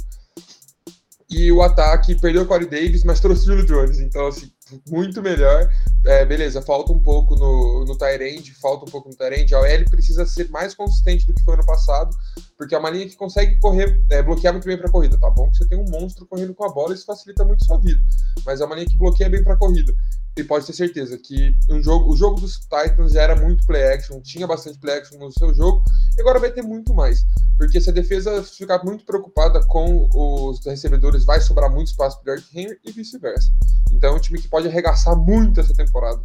[1.29, 3.99] E o ataque perdeu o Corey Davis, mas trouxe o Julio Jones.
[3.99, 4.51] Então, assim,
[4.87, 5.69] muito melhor.
[6.05, 9.55] É, beleza, falta um pouco no, no Tyrande, falta um pouco no Tyrande.
[9.55, 12.15] A OL precisa ser mais consistente do que foi ano passado,
[12.57, 15.17] porque é uma linha que consegue correr, é, bloquear muito bem para corrida.
[15.17, 17.77] Tá bom que você tem um monstro correndo com a bola, isso facilita muito sua
[17.77, 18.03] vida,
[18.45, 19.93] mas é uma linha que bloqueia bem para corrida.
[20.35, 23.83] E pode ter certeza que um jogo, o jogo dos Titans já era muito play
[23.93, 25.83] action, tinha bastante play action no seu jogo,
[26.17, 27.23] e agora vai ter muito mais.
[27.55, 32.33] Porque se a defesa ficar muito preocupada com os recebedores, vai sobrar muito espaço para
[32.33, 33.51] Derrick Henry e vice-versa.
[33.91, 36.23] Então é um time que pode arregaçar muito essa temporada.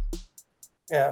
[0.91, 1.11] É.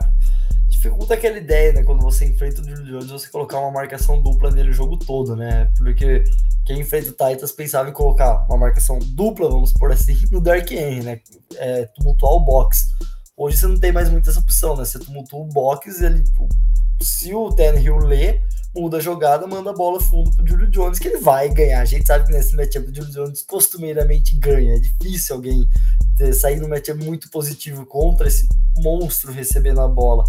[0.78, 1.84] Dificulta aquela ideia, né?
[1.84, 5.36] Quando você enfrenta o Julio Jones, você colocar uma marcação dupla nele o jogo todo,
[5.36, 5.72] né?
[5.76, 6.24] Porque
[6.68, 10.70] quem enfrenta o Titans pensava em colocar uma marcação dupla, vamos por assim, no Dark
[10.72, 11.20] Henry, né?
[11.56, 12.90] É, tumultuar o box.
[13.40, 14.84] Hoje você não tem mais muita essa opção, né?
[14.84, 16.24] Você tumultua o box, ele,
[17.00, 18.42] se o Hill lê,
[18.76, 21.82] muda a jogada, manda a bola fundo pro Julio Jones, que ele vai ganhar.
[21.82, 24.74] A gente sabe que nesse matchup o Julio Jones costumeiramente ganha.
[24.74, 25.70] É difícil alguém
[26.18, 30.24] ter, sair no matchup muito positivo contra esse monstro recebendo a bola.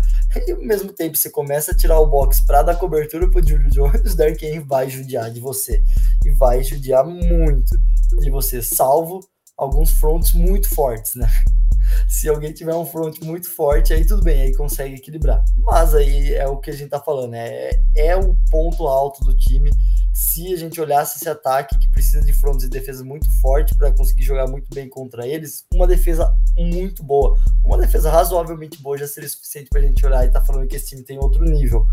[0.47, 3.71] E ao mesmo tempo você começa a tirar o box para dar cobertura pro Julio
[3.71, 5.83] Jones, o Henry vai judiar de você.
[6.27, 7.75] E vai judiar muito
[8.21, 9.27] de você, salvo
[9.59, 11.29] alguns fronts muito fortes, né?
[12.07, 15.45] Se alguém tiver um front muito forte, aí tudo bem, aí consegue equilibrar.
[15.57, 19.35] Mas aí é o que a gente tá falando, é, é o ponto alto do
[19.35, 19.71] time.
[20.13, 23.93] Se a gente olhasse esse ataque que precisa de fronts e defesa muito forte para
[23.93, 29.07] conseguir jogar muito bem contra eles, uma defesa muito boa, uma defesa razoavelmente boa já
[29.07, 31.87] seria suficiente para a gente olhar e tá falando que esse time tem outro nível.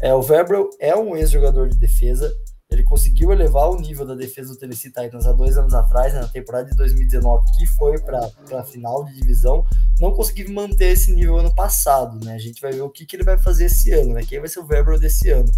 [0.00, 2.34] É, o Verbrel é um ex-jogador de defesa,
[2.70, 6.20] ele conseguiu elevar o nível da defesa do Tennessee Titans há dois anos atrás, né,
[6.20, 9.64] na temporada de 2019, que foi para a final de divisão.
[9.98, 12.34] Não conseguiu manter esse nível ano passado, né?
[12.34, 14.22] A gente vai ver o que, que ele vai fazer esse ano, né?
[14.22, 15.50] Quem vai ser o Weber desse ano.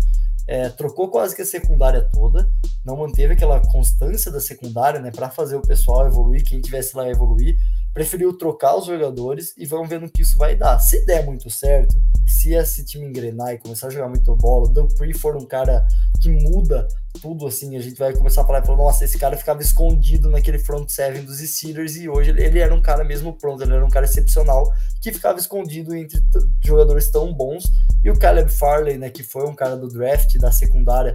[0.47, 2.49] É, trocou quase que a secundária toda,
[2.85, 5.11] não manteve aquela constância da secundária, né?
[5.11, 7.57] Para fazer o pessoal evoluir, quem tivesse lá evoluir
[7.93, 10.79] preferiu trocar os jogadores e vamos ver no que isso vai dar.
[10.79, 14.69] Se der muito certo, se esse time engrenar e começar a jogar muito bola, o
[14.69, 15.87] Dupree for um cara
[16.21, 16.87] que muda
[17.21, 20.59] tudo assim, a gente vai começar a falar, falar nossa, esse cara ficava escondido naquele
[20.59, 23.91] front seven dos Steelers e hoje ele, era um cara mesmo pronto, ele era um
[23.91, 26.23] cara excepcional que ficava escondido entre
[26.65, 27.65] jogadores tão bons
[28.05, 31.13] e o Caleb Farley, né, que foi um cara do draft da secundária,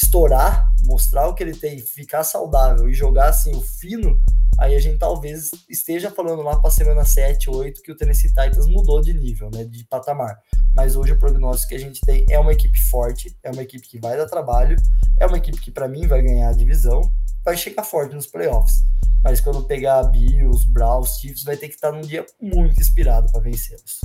[0.00, 4.16] estourar, mostrar o que ele tem, ficar saudável e jogar assim o fino,
[4.56, 8.68] aí a gente talvez esteja falando lá para semana 7, 8 que o Tennessee Titans
[8.68, 10.38] mudou de nível, né, de patamar.
[10.74, 13.88] Mas hoje o prognóstico que a gente tem é uma equipe forte, é uma equipe
[13.88, 14.76] que vai dar trabalho,
[15.18, 17.12] é uma equipe que para mim vai ganhar a divisão,
[17.44, 18.84] vai chegar forte nos playoffs.
[19.24, 23.40] Mas quando pegar Bills, Browns, Chiefs, vai ter que estar num dia muito inspirado para
[23.40, 24.00] vencê-los.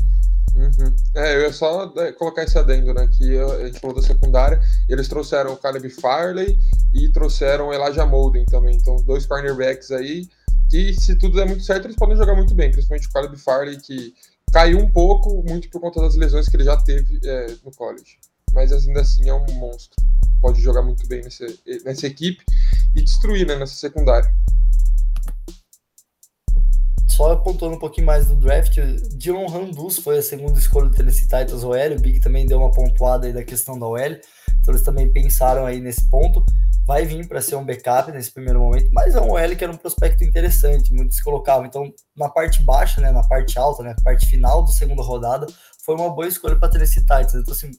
[0.56, 0.96] Uhum.
[1.16, 3.08] É, eu ia só né, colocar esse adendo, né?
[3.08, 6.58] Que a gente falou da secundária, eles trouxeram o Caleb Farley
[6.94, 8.76] e trouxeram Elijah Molden também.
[8.76, 10.28] Então, dois cornerbacks aí,
[10.70, 13.80] que se tudo der muito certo, eles podem jogar muito bem, principalmente o Caleb Farley,
[13.80, 14.14] que
[14.52, 18.18] caiu um pouco, muito por conta das lesões que ele já teve é, no college.
[18.54, 19.96] mas ainda assim é um monstro.
[20.40, 21.46] Pode jogar muito bem nessa,
[21.84, 22.44] nessa equipe
[22.94, 24.30] e destruir né, nessa secundária.
[27.08, 28.76] Só apontando um pouquinho mais do draft,
[29.16, 32.72] Dylan Randus foi a segunda escolha do Tennessee Titans OL, o Big também deu uma
[32.72, 34.20] pontuada aí da questão da OL,
[34.64, 36.44] então eles também pensaram aí nesse ponto.
[36.88, 39.72] Vai vir para ser um backup nesse primeiro momento, mas é um OL que era
[39.72, 41.66] um prospecto interessante, muito se colocava.
[41.66, 45.46] Então, na parte baixa, né, na parte alta, né, parte final do segunda rodada,
[45.86, 47.36] foi uma boa escolha para Tennessee Titans.
[47.36, 47.72] Então, assim,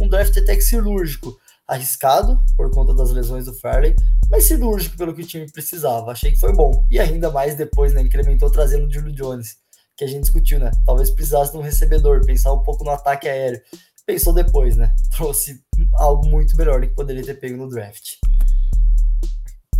[0.00, 3.94] um draft até que cirúrgico, arriscado por conta das lesões do Fairley,
[4.30, 6.12] mas cirúrgico pelo que o time precisava.
[6.12, 6.86] Achei que foi bom.
[6.90, 8.00] E ainda mais depois, né?
[8.00, 9.56] Incrementou trazendo o Julio Jones,
[9.96, 10.70] que a gente discutiu, né?
[10.86, 13.60] Talvez precisasse de um recebedor, pensar um pouco no ataque aéreo.
[14.06, 14.94] Pensou depois, né?
[15.14, 15.62] Trouxe
[15.94, 18.16] algo muito melhor do que poderia ter pego no draft.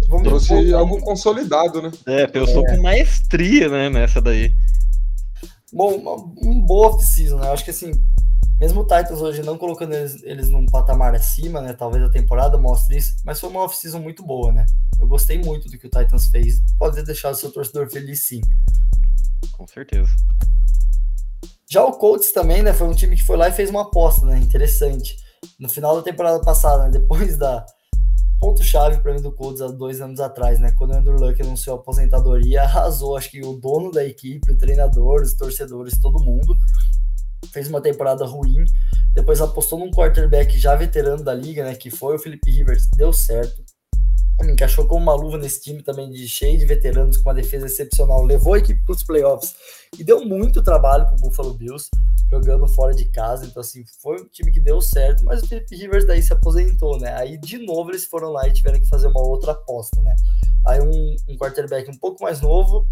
[0.08, 1.90] Vamos Trouxe um algo consolidado, né?
[2.06, 2.76] É, pensou é.
[2.76, 4.54] com maestria, né, nessa daí.
[5.72, 7.50] Bom, uma, uma boa off-season, né?
[7.50, 7.92] Acho que assim,
[8.58, 11.74] mesmo o Titans hoje não colocando eles, eles num patamar acima, né?
[11.74, 14.64] Talvez a temporada mostre isso, mas foi uma off-season muito boa, né?
[14.98, 16.60] Eu gostei muito do que o Titans fez.
[16.78, 18.40] Pode ter deixado seu torcedor feliz, sim.
[19.52, 20.10] Com certeza.
[21.70, 22.72] Já o Colts também, né?
[22.72, 24.38] Foi um time que foi lá e fez uma aposta, né?
[24.38, 25.16] Interessante.
[25.58, 27.64] No final da temporada passada, né, depois da
[28.40, 30.72] ponto-chave para mim do Colts há dois anos atrás, né?
[30.78, 34.58] Quando o Andrew Luck anunciou a aposentadoria, arrasou, acho que o dono da equipe, o
[34.58, 36.56] treinador, os torcedores, todo mundo
[37.52, 38.64] fez uma temporada ruim,
[39.14, 43.12] depois apostou num quarterback já veterano da liga, né, que foi o Felipe Rivers, deu
[43.12, 43.62] certo.
[44.44, 48.22] Encaixou como uma luva nesse time também de cheio de veteranos com uma defesa excepcional,
[48.22, 49.54] levou a equipe para os playoffs
[49.98, 51.88] e deu muito trabalho para o Buffalo Bills
[52.30, 53.46] jogando fora de casa.
[53.46, 56.98] Então, assim, foi um time que deu certo, mas o Felipe Rivers daí se aposentou,
[56.98, 57.14] né?
[57.14, 60.14] Aí, de novo, eles foram lá e tiveram que fazer uma outra aposta, né?
[60.66, 62.86] Aí, um, um quarterback um pouco mais novo,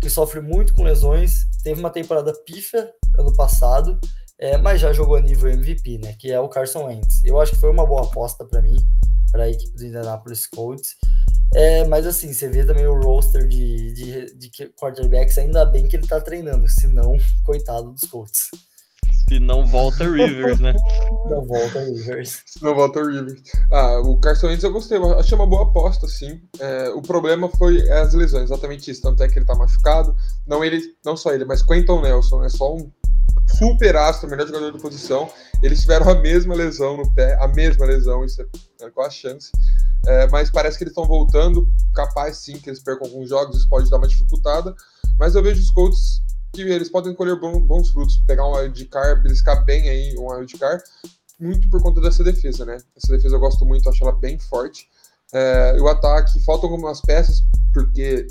[0.00, 3.98] que sofre muito com lesões, teve uma temporada pífia ano passado,
[4.38, 6.14] é, mas já jogou a nível MVP, né?
[6.18, 7.24] Que é o Carson Wentz.
[7.24, 8.76] Eu acho que foi uma boa aposta para mim,
[9.32, 10.96] para a equipe do Indianapolis Colts.
[11.54, 15.96] É, mas assim, você vê também o roster de, de, de quarterbacks, ainda bem que
[15.96, 18.50] ele tá treinando, senão, coitado dos Colts.
[19.28, 20.74] Se não volta Rivers, né?
[21.28, 22.42] Não volta Rivers.
[22.46, 23.42] Se não volta Rivers.
[23.70, 26.40] Ah, o Carson Wentz eu gostei, achei uma boa aposta, sim.
[26.58, 29.02] É, o problema foi as lesões, exatamente isso.
[29.02, 30.16] Tanto é que ele tá machucado.
[30.46, 32.90] Não, ele, não só ele, mas Quentin Nelson é só um
[33.58, 35.30] super astro, melhor jogador da posição.
[35.62, 38.40] Eles tiveram a mesma lesão no pé, a mesma lesão, isso
[38.80, 39.50] é, qual a chance?
[40.06, 43.68] É, mas parece que eles estão voltando, capaz sim que eles percam alguns jogos, isso
[43.68, 44.74] pode dar uma dificultada.
[45.18, 49.64] Mas eu vejo os Colts que eles podem colher bons frutos, pegar um wildcard, beliscar
[49.64, 50.82] bem aí um wildcard,
[51.38, 52.78] muito por conta dessa defesa, né?
[52.96, 54.88] Essa defesa eu gosto muito, acho ela bem forte.
[55.32, 57.42] É, o ataque, faltam algumas peças,
[57.74, 58.26] porque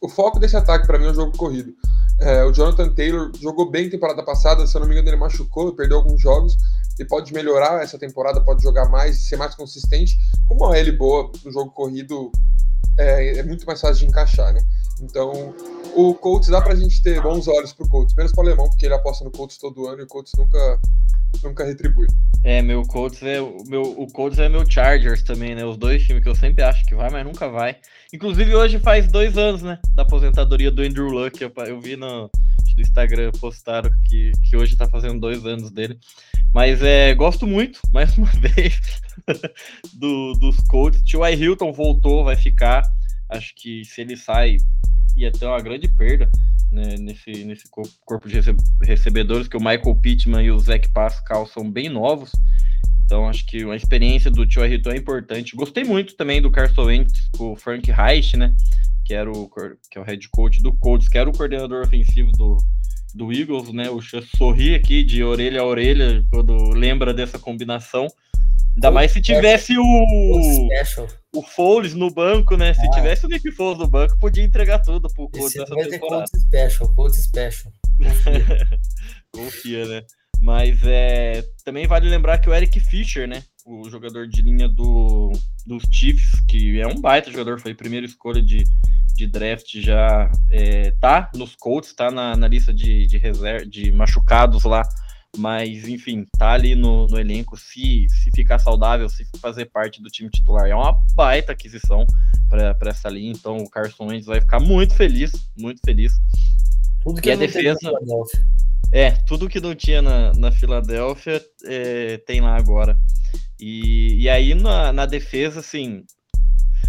[0.00, 1.74] o foco desse ataque para mim é o jogo corrido.
[2.20, 5.74] É, o Jonathan Taylor jogou bem temporada passada, se eu não me engano, ele machucou,
[5.74, 6.56] perdeu alguns jogos.
[6.98, 10.18] Ele pode melhorar essa temporada, pode jogar mais, ser mais consistente.
[10.46, 12.32] Com uma L boa no jogo corrido,
[12.98, 14.62] é, é, muito mais fácil de encaixar, né?
[15.00, 15.54] Então,
[15.94, 18.94] o Colts dá pra gente ter bons olhos pro Colts, menos pro alemão, porque ele
[18.94, 20.80] aposta no Colts todo ano e o Colts nunca,
[21.42, 22.08] nunca retribui.
[22.42, 25.64] É, meu Colts é o meu, o Colts é meu Chargers também, né?
[25.64, 27.76] Os dois times que eu sempre acho que vai, mas nunca vai.
[28.12, 31.40] Inclusive hoje faz dois anos, né, da aposentadoria do Andrew Luck.
[31.40, 35.98] Eu, eu vi no, no Instagram postaram que, que hoje tá fazendo dois anos dele.
[36.52, 38.80] Mas é, gosto muito, mais uma vez,
[39.94, 41.02] do, dos Colts.
[41.02, 41.34] T.Y.
[41.34, 42.82] Hilton voltou, vai ficar.
[43.28, 44.56] Acho que se ele sai,
[45.16, 46.28] ia ter uma grande perda
[46.72, 47.68] né, nesse, nesse
[48.04, 48.40] corpo de
[48.82, 52.32] recebedores, que o Michael Pittman e o Zach Pascal são bem novos.
[53.04, 55.56] Então acho que a experiência do Tio Hilton é importante.
[55.56, 58.54] Gostei muito também do Carson Wentz, o Frank Reich, né?
[59.04, 59.50] Que era o
[59.90, 62.58] que é o head coach do Colts, que era o coordenador ofensivo do,
[63.18, 63.90] do Eagles, né?
[63.90, 64.00] O
[64.36, 68.06] sorri aqui de orelha a orelha quando lembra dessa combinação.
[68.76, 70.68] Ainda mais se tivesse o.
[71.34, 72.72] O Foles no banco, né?
[72.72, 72.90] Se ah.
[72.90, 75.98] tivesse o Nick Foles no banco, podia entregar tudo pro Colts nessa temporada.
[75.98, 77.72] Colts Special, Colts Special.
[77.98, 78.68] Confia.
[79.34, 80.02] Confia, né?
[80.40, 83.42] Mas é, também vale lembrar que o Eric Fischer, né?
[83.70, 85.30] O jogador de linha do,
[85.66, 88.64] dos Chiefs, que é um baita jogador, foi primeira escolha de,
[89.14, 93.92] de draft, já é, tá nos Colts, tá na, na lista de, de, reserva, de
[93.92, 94.82] machucados lá
[95.36, 97.56] mas enfim, tá ali no, no elenco.
[97.56, 102.06] Se, se ficar saudável, se fazer parte do time titular, é uma baita aquisição
[102.48, 103.32] para essa linha.
[103.32, 106.12] Então o Carson Wentz vai ficar muito feliz, muito feliz.
[107.02, 107.78] Tudo que e a defesa.
[108.90, 112.98] É, tudo que não tinha na, na Filadélfia é, tem lá agora.
[113.60, 116.04] E, e aí na, na defesa, assim,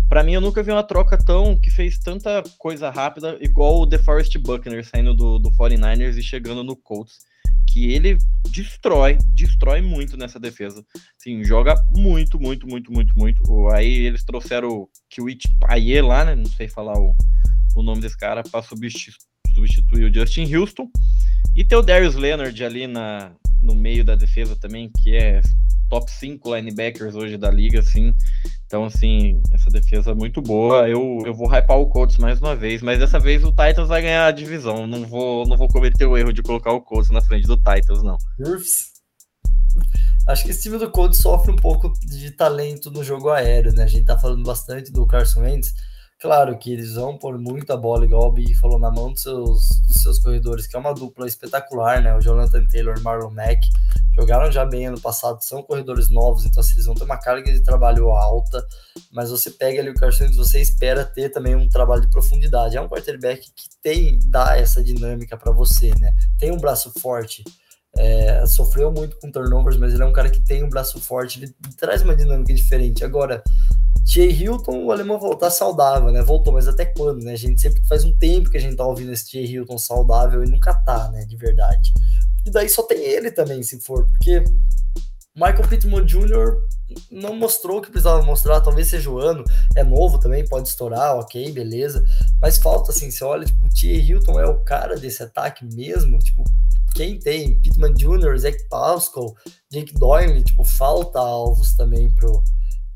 [0.08, 3.86] para mim eu nunca vi uma troca tão que fez tanta coisa rápida igual o
[3.86, 7.20] DeForest Buckner saindo do, do 49ers e chegando no Colts
[7.72, 8.18] que ele
[8.50, 10.84] destrói, destrói muito nessa defesa.
[11.18, 13.70] Sim, joga muito, muito, muito, muito, muito.
[13.70, 16.36] Aí eles trouxeram o Kiwit Paye lá, né?
[16.36, 17.16] Não sei falar o,
[17.76, 19.16] o nome desse cara, para substituir,
[19.54, 20.90] substituir o Justin Houston.
[21.56, 25.42] E tem o Darius Leonard ali na, no meio da defesa também, que é
[25.90, 28.14] top 5 linebackers hoje da liga, assim.
[28.66, 30.88] Então, assim, essa defesa é muito boa.
[30.88, 34.02] Eu, eu vou hypar o Colts mais uma vez, mas dessa vez o Titans vai
[34.02, 34.86] ganhar a divisão.
[34.86, 38.04] Não vou, não vou cometer o erro de colocar o Colts na frente do Titans,
[38.04, 38.18] não.
[40.28, 43.84] Acho que esse time do Colts sofre um pouco de talento no jogo aéreo, né?
[43.84, 45.74] A gente tá falando bastante do Carson Wentz.
[46.20, 49.70] Claro que eles vão pôr muita bola, igual o Big falou, na mão dos seus,
[49.88, 52.14] dos seus corredores, que é uma dupla espetacular, né?
[52.14, 53.62] O Jonathan Taylor e Marlon Mack
[54.18, 57.50] jogaram já bem ano passado, são corredores novos, então assim, eles vão ter uma carga
[57.50, 58.62] de trabalho alta,
[59.14, 62.76] mas você pega ali o Carson você espera ter também um trabalho de profundidade.
[62.76, 66.14] É um quarterback que tem, dá essa dinâmica para você, né?
[66.38, 67.46] Tem um braço forte,
[67.98, 71.40] é, sofreu muito com turnovers, mas ele é um cara que tem um braço forte,
[71.42, 73.06] ele traz uma dinâmica diferente.
[73.06, 73.42] Agora,
[74.12, 76.24] Jay Hilton, o alemão voltar saudável, né?
[76.24, 77.34] Voltou, mas até quando, né?
[77.34, 80.44] A gente sempre faz um tempo que a gente tá ouvindo esse Jay Hilton saudável
[80.44, 81.26] e nunca tá, né?
[81.26, 81.94] De verdade.
[82.44, 84.44] E daí só tem ele também, se for, porque
[85.36, 86.58] Michael Pittman Jr.
[87.12, 89.44] não mostrou o que precisava mostrar, talvez seja o ano,
[89.76, 92.04] é novo também, pode estourar, ok, beleza,
[92.42, 93.94] mas falta assim, você olha, tipo, o T.
[93.94, 96.44] Hilton é o cara desse ataque mesmo, tipo,
[96.96, 97.60] quem tem?
[97.60, 99.36] Pittman Jr., Zach Pascal,
[99.72, 102.44] Jake Doyle, tipo, falta alvos também pro,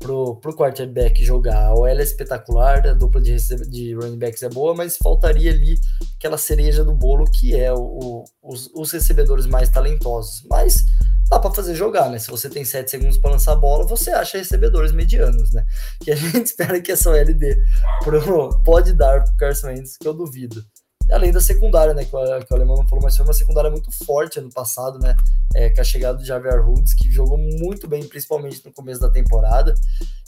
[0.04, 1.64] pro, pro quarterback jogar.
[1.64, 3.34] A OL é espetacular, a dupla de,
[3.70, 5.80] de running backs é boa, mas faltaria ali
[6.18, 10.44] aquela cereja do bolo que é o, o os, os, recebedores mais talentosos.
[10.50, 10.84] Mas
[11.30, 12.18] dá para fazer jogar, né?
[12.18, 15.64] Se você tem 7 segundos para lançar a bola, você acha recebedores medianos, né?
[16.02, 17.58] Que a gente espera que essa OL dê
[18.02, 20.62] pro, pode dar pro Carson Wentz, que eu duvido
[21.10, 23.90] além da secundária, né, que o, que o Alemão falou, mas foi uma secundária muito
[24.04, 25.16] forte ano passado, né,
[25.54, 29.10] é, com a chegada do Javier Woods, que jogou muito bem, principalmente no começo da
[29.10, 29.74] temporada.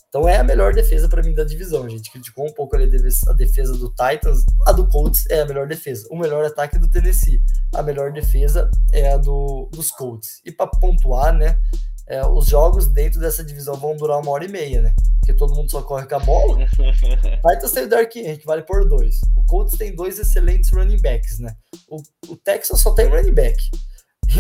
[0.09, 1.85] Então é a melhor defesa para mim da divisão.
[1.85, 5.47] A gente criticou um pouco ali a defesa do Titans, a do Colts é a
[5.47, 6.07] melhor defesa.
[6.11, 7.43] O melhor ataque do Tennessee,
[7.75, 10.41] a melhor defesa é a do, dos Colts.
[10.45, 11.59] E para pontuar, né,
[12.09, 14.95] é, os jogos dentro dessa divisão vão durar uma hora e meia, né?
[15.21, 16.59] Porque todo mundo só corre com a bola.
[16.71, 19.21] Titans tem o Dark Henry, que vale por dois.
[19.37, 21.57] O Colts tem dois excelentes running backs, né?
[21.89, 23.57] O, o Texas só tem running back.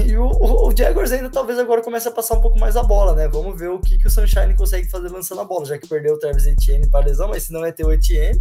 [0.05, 3.14] E o, o, Jaguars ainda talvez agora comece a passar um pouco mais a bola,
[3.14, 3.29] né?
[3.29, 6.14] Vamos ver o que, que o Sunshine consegue fazer lançando a bola, já que perdeu
[6.14, 8.41] o Travis Etienne para lesão, mas se não é ter o Etienne,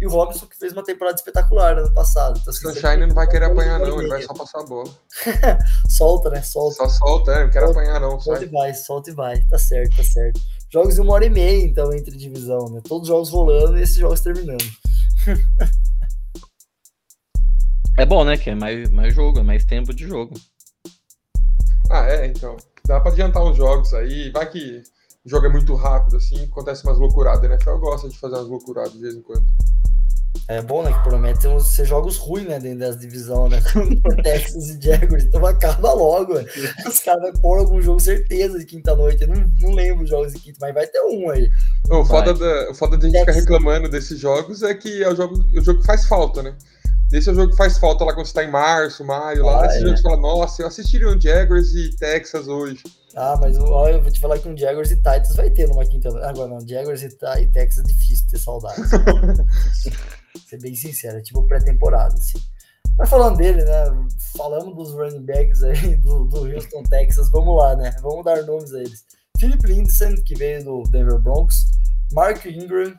[0.00, 2.38] e o Robinson que fez uma temporada espetacular ano passado.
[2.38, 4.88] Então, assim, Sunshine não vai querer apanhar, não, ele vai só passar a bola.
[5.88, 6.40] solta, né?
[6.42, 6.76] Solta.
[6.76, 8.20] Só solta, é, não quero solta, apanhar, não.
[8.20, 8.48] Solta sai.
[8.48, 9.42] e vai, solta e vai.
[9.48, 10.40] Tá certo, tá certo.
[10.70, 12.80] Jogos de uma hora e meia, então, entre divisão, né?
[12.84, 14.64] Todos os jogos rolando e esses jogos terminando.
[17.98, 18.36] é bom, né?
[18.36, 20.34] Que é mais, mais jogo, é mais tempo de jogo.
[21.90, 22.56] Ah, é, então.
[22.86, 24.30] Dá pra adiantar uns jogos aí.
[24.30, 24.84] Vai que
[25.28, 27.58] o jogo é muito rápido, assim, acontece umas loucuradas, né?
[27.66, 29.44] Eu gosto de fazer umas loucuradas de vez em quando.
[30.48, 30.90] É bom, né?
[30.90, 32.58] Que promete ser jogos ruins, né?
[32.58, 33.60] Dentro das divisões, né?
[34.24, 35.24] Texas e Jaguars.
[35.24, 36.48] Então acaba logo, velho.
[36.86, 39.22] Os caras vão pôr algum jogo certeza de quinta-noite.
[39.22, 41.50] Eu não, não lembro os jogos de quinta, mas vai ter um aí.
[41.90, 45.10] O foda, da, o foda de a gente ficar reclamando desses jogos é que é
[45.10, 46.56] o jogo, o jogo faz falta, né?
[47.12, 49.62] Esse é o jogo que faz falta lá quando você tá em março, maio, lá.
[49.62, 49.80] Ah, esse é.
[49.80, 52.82] jogo você fala, nossa, eu assistiria um Jaguars e Texas hoje.
[53.18, 55.84] Ah, mas olha, eu vou te falar que um Jaguars e Titans vai ter numa
[55.84, 56.08] quinta.
[56.24, 57.08] Agora não, Jaguars e,
[57.40, 58.80] e Texas é difícil ter saudade.
[60.46, 62.40] ser bem sincero, é tipo pré-temporada, assim.
[62.96, 63.84] Mas falando dele, né?
[64.36, 67.28] Falamos dos running backs aí do, do Houston, Texas.
[67.30, 67.90] Vamos lá, né?
[68.02, 69.04] Vamos dar nomes a eles.
[69.36, 71.64] Philip Lindsay, que veio do Denver Broncos.
[72.12, 72.94] Mark Ingram,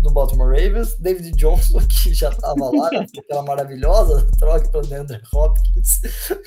[0.00, 4.94] do Baltimore Ravens, David Johnson, que já estava lá, né, aquela maravilhosa troca para o
[4.94, 6.00] Andrew Hopkins,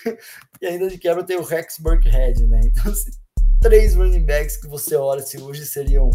[0.61, 2.61] e ainda de quebra tem o Rex Burkhead, né?
[2.63, 3.11] Então, assim,
[3.61, 6.09] três running backs que você olha se hoje seriam.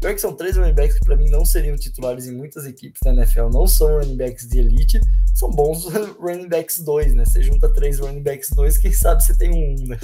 [0.00, 3.00] Pior que são três running backs que para mim não seriam titulares em muitas equipes
[3.02, 5.00] da NFL, não são running backs de elite,
[5.34, 5.86] são bons
[6.18, 7.24] running backs dois, né?
[7.24, 9.98] Você junta três running backs dois, quem sabe você tem um, né?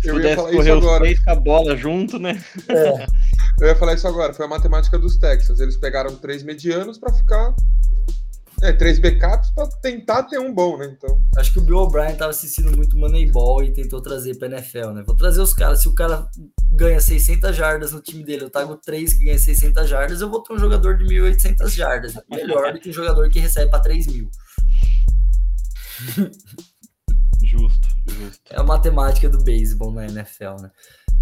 [0.00, 2.42] Se eu pudesse correr os três com a bola junto, né?
[2.68, 3.06] É.
[3.60, 5.60] Eu ia falar isso agora, foi a matemática dos Texans.
[5.60, 7.54] Eles pegaram três medianos para ficar.
[8.62, 10.94] É, três backups para tentar ter um bom, né?
[10.96, 11.22] Então.
[11.36, 15.02] Acho que o Bill O'Brien tava assistindo muito Moneyball e tentou trazer para NFL, né?
[15.06, 15.80] Vou trazer os caras.
[15.80, 16.28] Se o cara
[16.70, 20.42] ganha 600 jardas no time dele, eu trago três que ganha 600 jardas, eu vou
[20.42, 22.14] ter um jogador de 1.800 jardas.
[22.30, 24.30] Melhor do que um jogador que recebe para 3 mil.
[27.42, 28.40] Justo, justo.
[28.50, 30.70] É a matemática do beisebol na NFL, né?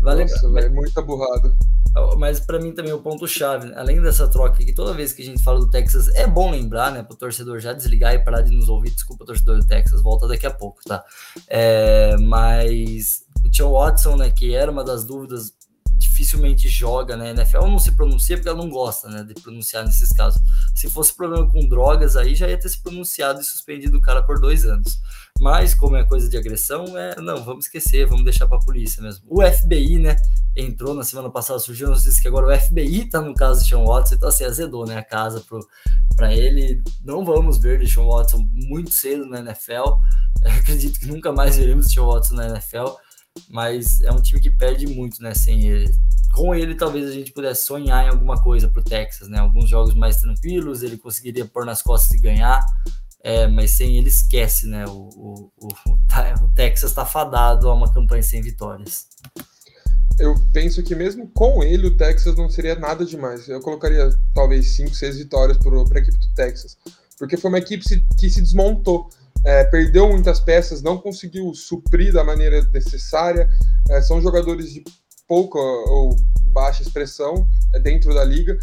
[0.00, 1.54] Vale, Nossa, velho, muita burrada.
[2.16, 5.42] Mas para mim também o ponto-chave, além dessa troca que toda vez que a gente
[5.42, 8.52] fala do Texas, é bom lembrar, né, para o torcedor já desligar e parar de
[8.52, 8.90] nos ouvir.
[8.90, 11.04] Desculpa, torcedor do Texas, volta daqui a pouco, tá?
[11.48, 15.52] É, mas o Tio Watson, né, que era uma das dúvidas
[16.18, 17.30] dificilmente joga, né?
[17.30, 20.42] NFL não se pronuncia porque ela não gosta, né, de pronunciar nesses casos.
[20.74, 24.22] Se fosse problema com drogas, aí já ia ter se pronunciado e suspendido o cara
[24.22, 25.00] por dois anos.
[25.40, 29.00] Mas como é coisa de agressão, é não, vamos esquecer, vamos deixar para a polícia
[29.00, 29.24] mesmo.
[29.28, 30.16] O FBI, né,
[30.56, 33.84] entrou na semana passada, surgiu disse que agora o FBI tá no caso de Sean
[33.84, 35.44] Watson, então assim, azedou, né, a casa
[36.16, 36.82] para ele.
[37.04, 40.00] Não vamos ver de Sean Watson muito cedo na NFL.
[40.42, 42.96] Eu acredito que nunca mais veremos Sean Watson na NFL,
[43.48, 45.92] mas é um time que perde muito, né, sem ele
[46.32, 49.38] com ele talvez a gente pudesse sonhar em alguma coisa para o Texas, né?
[49.38, 52.64] Alguns jogos mais tranquilos, ele conseguiria pôr nas costas e ganhar,
[53.22, 54.84] é, mas sem ele esquece, né?
[54.86, 59.06] O, o, o, o Texas está fadado a uma campanha sem vitórias.
[60.18, 63.48] Eu penso que mesmo com ele o Texas não seria nada demais.
[63.48, 66.76] Eu colocaria talvez 5, 6 vitórias para a equipe do Texas,
[67.18, 67.84] porque foi uma equipe
[68.18, 69.08] que se desmontou.
[69.44, 73.48] É, perdeu muitas peças, não conseguiu suprir da maneira necessária.
[73.90, 74.82] É, são jogadores de
[75.26, 76.16] pouca ou
[76.46, 78.58] baixa expressão é, dentro da liga.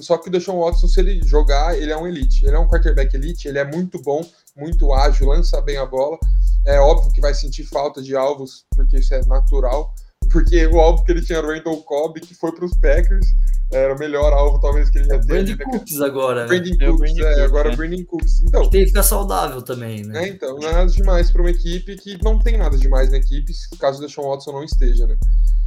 [0.00, 2.46] Só que o Deshaun Watson, se ele jogar, ele é um elite.
[2.46, 4.24] Ele é um quarterback elite, ele é muito bom,
[4.56, 6.18] muito ágil, lança bem a bola.
[6.64, 9.94] É óbvio que vai sentir falta de alvos, porque isso é natural.
[10.34, 13.24] Porque o alvo que ele tinha era o Randall Cobb, que foi para os Packers.
[13.72, 15.54] Era o melhor alvo, talvez, que ele já teve.
[15.54, 16.48] Brandon Cooks agora, né?
[16.48, 17.76] Brandon é, Cooks, é, agora né?
[17.76, 18.42] Brandon Cooks.
[18.42, 20.24] Então, que tem que ficar saudável também, né?
[20.24, 23.18] É, então, não é nada demais para uma equipe que não tem nada demais na
[23.18, 25.16] equipe, caso o Deshaun Watson não esteja, né?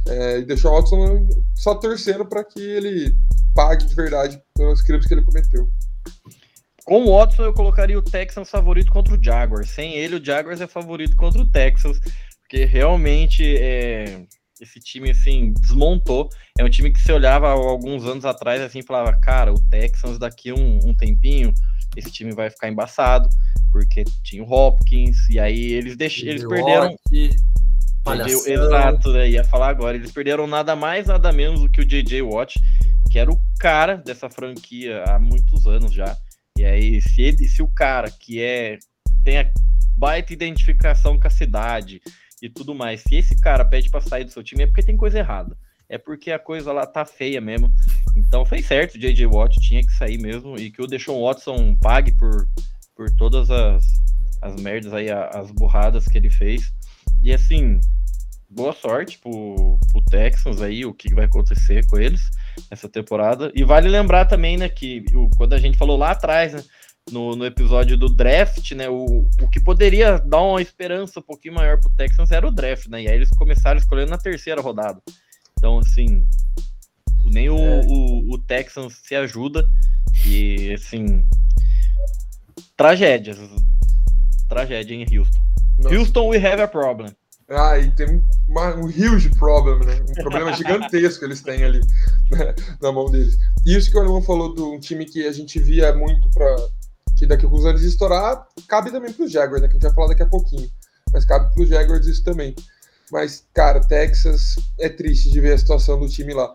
[0.06, 3.16] É, e deixou o Watson só torcendo para que ele
[3.54, 5.66] pague de verdade pelos crimes que ele cometeu.
[6.84, 9.70] Com o Watson, eu colocaria o Texans favorito contra o Jaguars.
[9.70, 11.98] Sem ele, o Jaguars é favorito contra o Texans,
[12.42, 14.26] porque realmente é,
[14.60, 16.28] esse time assim desmontou.
[16.58, 20.52] É um time que se olhava alguns anos atrás assim falava, cara, o Texans daqui
[20.52, 21.52] um, um tempinho
[21.96, 23.28] esse time vai ficar embaçado,
[23.70, 26.22] porque tinha o Hopkins, e aí eles, deix...
[26.22, 26.94] eles perderam.
[28.46, 29.28] Exato, né?
[29.28, 29.96] ia falar agora.
[29.96, 32.58] Eles perderam nada mais, nada menos do que o JJ Watt,
[33.10, 36.16] que era o cara dessa franquia há muitos anos já.
[36.56, 38.78] E aí, se, ele, se o cara que é
[39.24, 39.50] tem a
[39.96, 42.00] baita identificação com a cidade
[42.42, 44.96] e tudo mais, se esse cara pede para sair do seu time, é porque tem
[44.96, 45.56] coisa errada.
[45.88, 47.72] É porque a coisa lá tá feia mesmo.
[48.14, 51.74] Então fez certo, o JJ Watt tinha que sair mesmo e que o Deshaun Watson
[51.76, 52.46] pague por,
[52.94, 53.84] por todas as,
[54.42, 56.72] as merdas aí, as burradas que ele fez.
[57.22, 57.80] E assim,
[58.50, 62.30] boa sorte pro, pro Texans aí, o que vai acontecer com eles
[62.70, 63.50] essa temporada.
[63.54, 66.62] E vale lembrar também, né, que o, quando a gente falou lá atrás, né,
[67.10, 71.54] no, no episódio do draft, né, o, o que poderia dar uma esperança um pouquinho
[71.54, 75.00] maior pro Texans era o draft, né, e aí eles começaram escolhendo na terceira rodada.
[75.58, 76.26] Então, assim,
[77.24, 77.80] nem o, é.
[77.86, 79.68] o, o Texans se ajuda
[80.26, 81.26] e, assim,
[82.76, 83.38] tragédias,
[84.48, 85.40] tragédia em Houston.
[85.78, 85.96] Nossa.
[85.96, 87.10] Houston, we have a problem.
[87.50, 90.04] Ah, e tem uma, um huge problem, né?
[90.10, 91.80] Um problema gigantesco eles têm ali
[92.30, 92.54] né?
[92.80, 93.38] na mão deles.
[93.64, 96.56] E isso que o Alemão falou de um time que a gente via muito para
[97.18, 99.68] que daqui a alguns anos estourar, cabe também para os Jaguars, né?
[99.68, 100.70] Que a gente vai falar daqui a pouquinho.
[101.12, 102.54] Mas cabe para os Jaguars isso também.
[103.10, 106.54] Mas, cara, Texas é triste de ver a situação do time lá.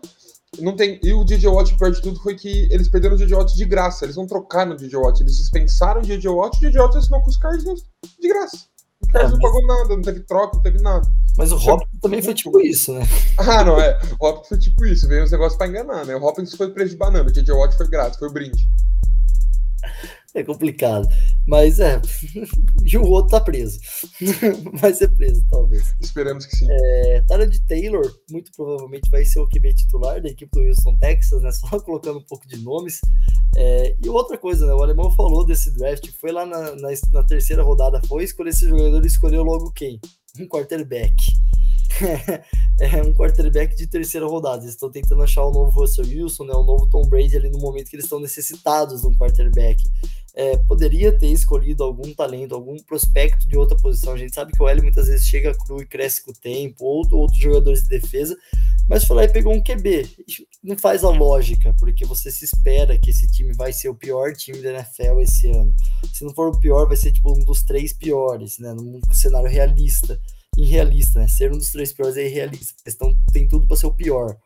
[0.60, 1.00] Não tem...
[1.02, 3.64] E o DJ Watt, pior de tudo, foi que eles perderam o DJ Watt de
[3.64, 4.04] graça.
[4.04, 5.20] Eles não trocaram o DJ Watt.
[5.20, 7.82] Eles dispensaram o DJ Watt e o DJ Watt assinou com os Cardinals
[8.20, 8.58] de graça.
[9.00, 11.12] O Cardinals não pagou nada, não teve troca, não teve nada.
[11.36, 13.06] Mas o Hopkins também foi tipo isso, né?
[13.38, 13.98] Ah, não, é.
[14.20, 15.08] O Hopkins foi tipo isso.
[15.08, 16.14] Veio uns negócios pra enganar, né?
[16.14, 17.28] O Hopkins foi preço de banana.
[17.28, 18.68] O DJ Watt foi grátis, foi o brinde.
[20.34, 21.08] É complicado.
[21.46, 22.00] Mas é.
[22.84, 23.78] e o outro tá preso.
[24.80, 25.94] vai ser preso, talvez.
[26.00, 26.66] Esperamos que sim.
[26.68, 31.40] É, de Taylor, muito provavelmente vai ser o QB titular da equipe do Houston Texas,
[31.42, 31.52] né?
[31.52, 33.00] Só colocando um pouco de nomes.
[33.56, 34.74] É, e outra coisa, né?
[34.74, 38.68] O alemão falou desse draft, foi lá na, na, na terceira rodada, foi escolher esse
[38.68, 40.00] jogador e escolheu logo quem?
[40.40, 41.14] Um quarterback.
[42.80, 44.62] é um quarterback de terceira rodada.
[44.62, 47.58] Eles estão tentando achar o novo Russell Wilson, né, o novo Tom Brady ali no
[47.58, 49.82] momento que eles estão necessitados de um quarterback.
[50.36, 54.14] É, poderia ter escolhido algum talento, algum prospecto de outra posição.
[54.14, 56.84] A gente sabe que o L muitas vezes chega cru e cresce com o tempo,
[56.84, 58.36] ou outros jogadores de defesa,
[58.88, 60.08] mas foi lá e pegou um QB.
[60.62, 64.32] Não faz a lógica, porque você se espera que esse time vai ser o pior
[64.32, 65.72] time da NFL esse ano.
[66.12, 68.74] Se não for o pior, vai ser tipo um dos três piores, né?
[68.74, 70.18] Num cenário realista
[70.56, 71.28] irrealista, né?
[71.28, 72.74] Ser um dos três piores é irrealista.
[72.86, 74.36] Então tem tudo para ser o pior.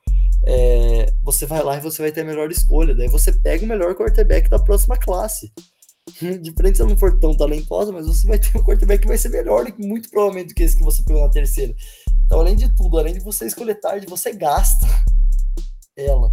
[0.44, 2.94] É, você vai lá e você vai ter a melhor escolha.
[2.94, 5.52] Daí você pega o melhor quarterback da próxima classe.
[6.40, 9.18] De frente, se não for tão talentosa, mas você vai ter um quarterback que vai
[9.18, 11.74] ser melhor, muito provavelmente, do que esse que você pegou na terceira.
[12.24, 14.86] Então, além de tudo, além de você escolher tarde, você gasta.
[15.96, 16.30] ela.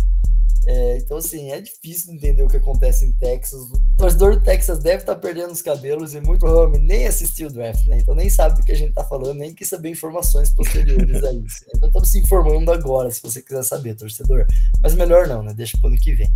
[0.67, 3.61] É, então, assim, é difícil entender o que acontece em Texas.
[3.61, 7.49] O torcedor do Texas deve estar tá perdendo os cabelos e muito provavelmente nem assistiu
[7.49, 7.99] o draft, né?
[7.99, 11.33] Então nem sabe do que a gente está falando, nem quis saber informações posteriores a
[11.33, 11.65] isso.
[11.75, 14.47] Então estamos se informando agora, se você quiser saber, torcedor.
[14.81, 15.53] Mas melhor não, né?
[15.53, 16.33] Deixa para o ano que vem.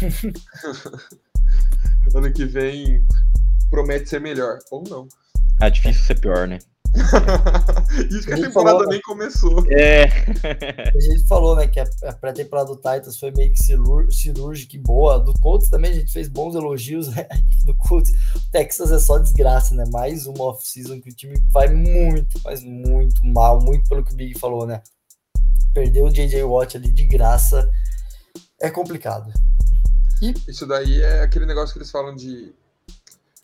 [2.14, 3.04] ano que vem
[3.68, 5.06] promete ser melhor, ou não.
[5.60, 6.58] É difícil ser pior, né?
[8.10, 9.64] Isso que a, a temporada falou, nem começou.
[9.70, 10.04] É.
[10.94, 13.58] a gente falou, né, que a pré-temporada do Titans foi meio que
[14.10, 15.18] cirúrgica e boa.
[15.18, 17.26] Do Colts também a gente fez bons elogios, né?
[17.64, 18.10] Do Colts.
[18.34, 19.84] O Texas é só desgraça, né?
[19.90, 23.60] Mais uma off-season que o time vai muito, mas muito mal.
[23.60, 24.82] Muito pelo que o Big falou, né?
[25.74, 26.42] Perdeu o J.J.
[26.44, 27.70] Watt ali de graça.
[28.60, 29.32] É complicado.
[30.22, 30.34] E...
[30.48, 32.54] Isso daí é aquele negócio que eles falam de.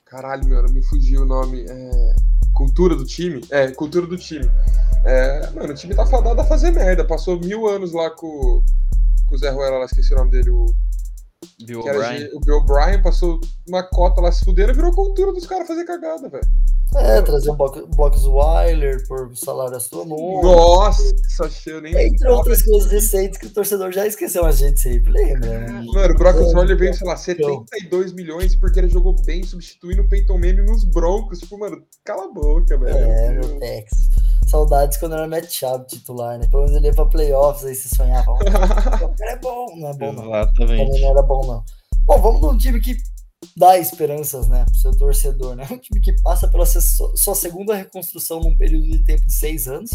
[0.07, 1.65] Caralho, meu, me fugiu o nome.
[1.69, 2.32] É
[2.63, 3.41] cultura do time.
[3.51, 4.49] É, cultura do time.
[5.05, 7.05] É, mano, o time tá fadado a fazer merda.
[7.05, 8.63] Passou mil anos lá com,
[9.27, 10.67] com o Zé Ruela, lá, esqueci o nome dele, o.
[11.65, 12.29] Bill O'Brien.
[12.35, 15.85] O Bill O'Brien passou uma cota lá se fuderam e virou cultura dos caras fazer
[15.85, 16.47] cagada, velho.
[16.95, 20.43] É, trazer um Box Weiler por salário astronômico.
[20.43, 21.03] Nossa,
[21.67, 21.97] eu nem.
[21.97, 25.49] Entre outras coisas recentes que o torcedor já esqueceu, a gente sempre lembra.
[25.49, 25.69] Né?
[25.87, 28.15] Mano, o Brock Weiler veio, sei lá, 72 então...
[28.15, 31.39] milhões porque ele jogou bem substituindo o Peyton Manning nos Broncos.
[31.39, 32.95] Tipo, mano, cala a boca, velho.
[32.95, 34.11] É, no Texas.
[34.47, 36.47] Saudades quando era Matt Schaub titular, né?
[36.51, 38.33] Pelo menos ele ia pra playoffs, aí se sonhava.
[38.37, 40.25] o cara é bom, não é bom, não.
[40.27, 40.85] Exatamente.
[40.85, 41.52] Também não era bom, não.
[42.07, 42.97] Bom, vamos num time que
[43.57, 45.67] dá esperanças, né, pro seu torcedor, né?
[45.71, 49.91] Um time que passa pela sua segunda reconstrução num período de tempo de seis anos.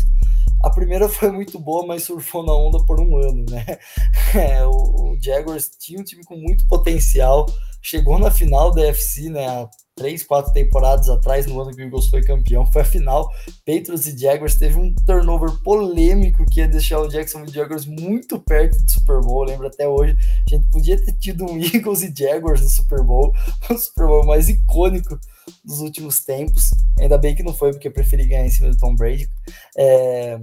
[0.64, 3.66] A primeira foi muito boa, mas surfou na onda por um ano, né?
[4.36, 7.46] É, o, o Jaguars tinha um time com muito potencial,
[7.88, 9.48] chegou na final da FC, né?
[9.48, 13.32] Há três, quatro temporadas atrás, no ano que o Eagles foi campeão, foi a final.
[13.66, 18.78] Patriots e Jaguars teve um turnover polêmico que ia deixar o Jacksonville Jaguars muito perto
[18.84, 19.44] do Super Bowl.
[19.44, 23.02] Eu lembro até hoje, a gente podia ter tido um Eagles e Jaguars no Super
[23.02, 23.34] Bowl,
[23.72, 25.18] o Super Bowl mais icônico
[25.64, 26.72] dos últimos tempos.
[27.00, 29.30] Ainda bem que não foi, porque eu preferi ganhar em cima do Tom Brady.
[29.78, 30.38] É,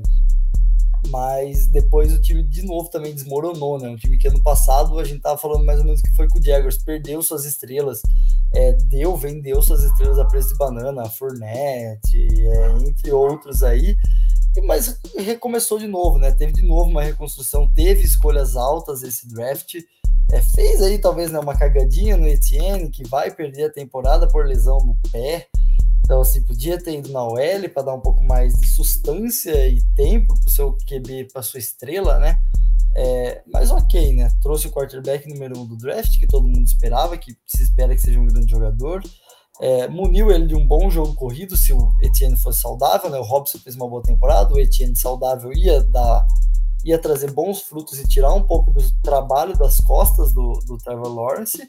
[1.09, 3.89] mas depois o time de novo também desmoronou, né?
[3.89, 6.39] Um time que ano passado a gente tava falando mais ou menos que foi com
[6.39, 8.03] o Jaguars, perdeu suas estrelas,
[8.55, 13.97] é, deu, vendeu suas estrelas a preço de banana, Fournette, é, entre outros aí,
[14.65, 16.31] mas recomeçou de novo, né?
[16.31, 19.75] Teve de novo uma reconstrução, teve escolhas altas esse draft,
[20.33, 24.47] é, fez aí talvez né, uma cagadinha no Etienne, que vai perder a temporada por
[24.47, 25.49] lesão no pé,
[26.05, 29.81] então, assim, podia ter ido na OL para dar um pouco mais de sustância e
[29.97, 32.39] tempo para o seu QB, para sua estrela, né?
[32.95, 34.31] É, mas ok, né?
[34.43, 38.03] Trouxe o quarterback número um do draft, que todo mundo esperava, que se espera que
[38.03, 39.03] seja um grande jogador.
[39.63, 43.17] É, muniu ele de um bom jogo corrido se o Etienne fosse saudável, né?
[43.17, 46.27] O Robson fez uma boa temporada, o Etienne saudável ia dar
[46.85, 51.09] ia trazer bons frutos e tirar um pouco do trabalho das costas do, do Trevor
[51.09, 51.67] Lawrence.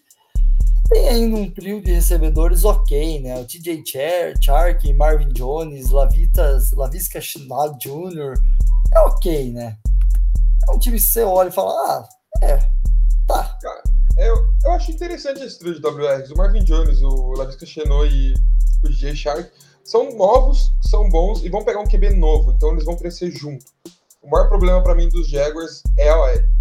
[0.89, 3.39] Tem ainda um trio de recebedores ok, né?
[3.39, 8.39] O TJ Char, Chark, Marvin Jones, Lavitas, Lavisca Chinal Jr.
[8.93, 9.77] É ok, né?
[10.67, 12.09] É um time que você olha e fala, ah,
[12.43, 12.57] é,
[13.27, 13.57] tá.
[13.61, 13.83] Cara,
[14.17, 16.31] eu, eu acho interessante esse trio de WRs.
[16.31, 18.33] O Marvin Jones, o Lavisca Chenot e
[18.83, 19.49] o DJ Shark
[19.83, 23.65] são novos, são bons e vão pegar um QB novo, então eles vão crescer junto.
[24.21, 26.55] O maior problema para mim dos Jaguars é a OL.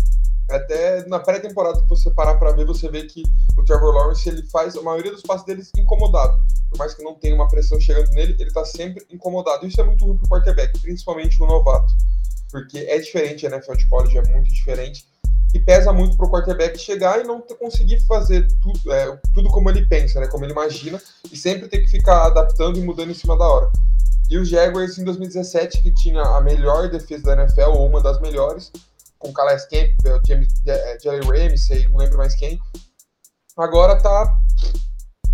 [0.51, 3.23] Até na pré-temporada que você parar para ver, você vê que
[3.57, 6.39] o Trevor Lawrence ele faz a maioria dos passos deles incomodado.
[6.71, 9.67] Por mais que não tenha uma pressão chegando nele, ele tá sempre incomodado.
[9.67, 11.95] Isso é muito ruim pro quarterback, principalmente o novato.
[12.51, 15.07] Porque é diferente, a NFL de college é muito diferente.
[15.55, 19.87] E pesa muito pro quarterback chegar e não conseguir fazer tudo, é, tudo como ele
[19.87, 20.27] pensa, né?
[20.27, 23.71] Como ele imagina, e sempre ter que ficar adaptando e mudando em cima da hora.
[24.29, 28.21] E os Jaguars em 2017, que tinha a melhor defesa da NFL, ou uma das
[28.21, 28.73] melhores,
[29.25, 32.59] com Calais Campbell, James, é, Jelly Ramsey, não lembro mais quem.
[33.57, 34.39] Agora tá.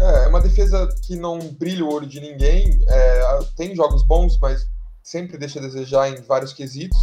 [0.00, 2.80] É, é uma defesa que não brilha o olho de ninguém.
[2.88, 4.66] É, tem jogos bons, mas
[5.02, 6.98] sempre deixa a desejar em vários quesitos.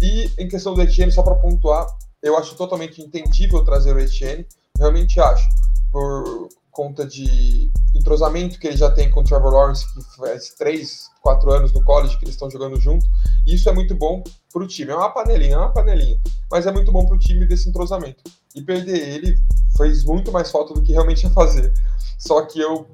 [0.00, 1.86] E em questão do Etienne, só para pontuar,
[2.22, 4.46] eu acho totalmente entendível trazer o Etienne.
[4.78, 5.48] Realmente acho.
[5.92, 11.08] Por conta de entrosamento que ele já tem com o Trevor Lawrence, que faz três,
[11.22, 13.06] quatro anos no college que eles estão jogando junto.
[13.46, 14.22] E isso é muito bom
[14.52, 14.90] para o time.
[14.90, 16.20] É uma panelinha, é uma panelinha.
[16.50, 18.22] Mas é muito bom para o time desse entrosamento.
[18.54, 19.38] E perder ele
[19.76, 21.72] fez muito mais falta do que realmente ia fazer.
[22.18, 22.88] Só que eu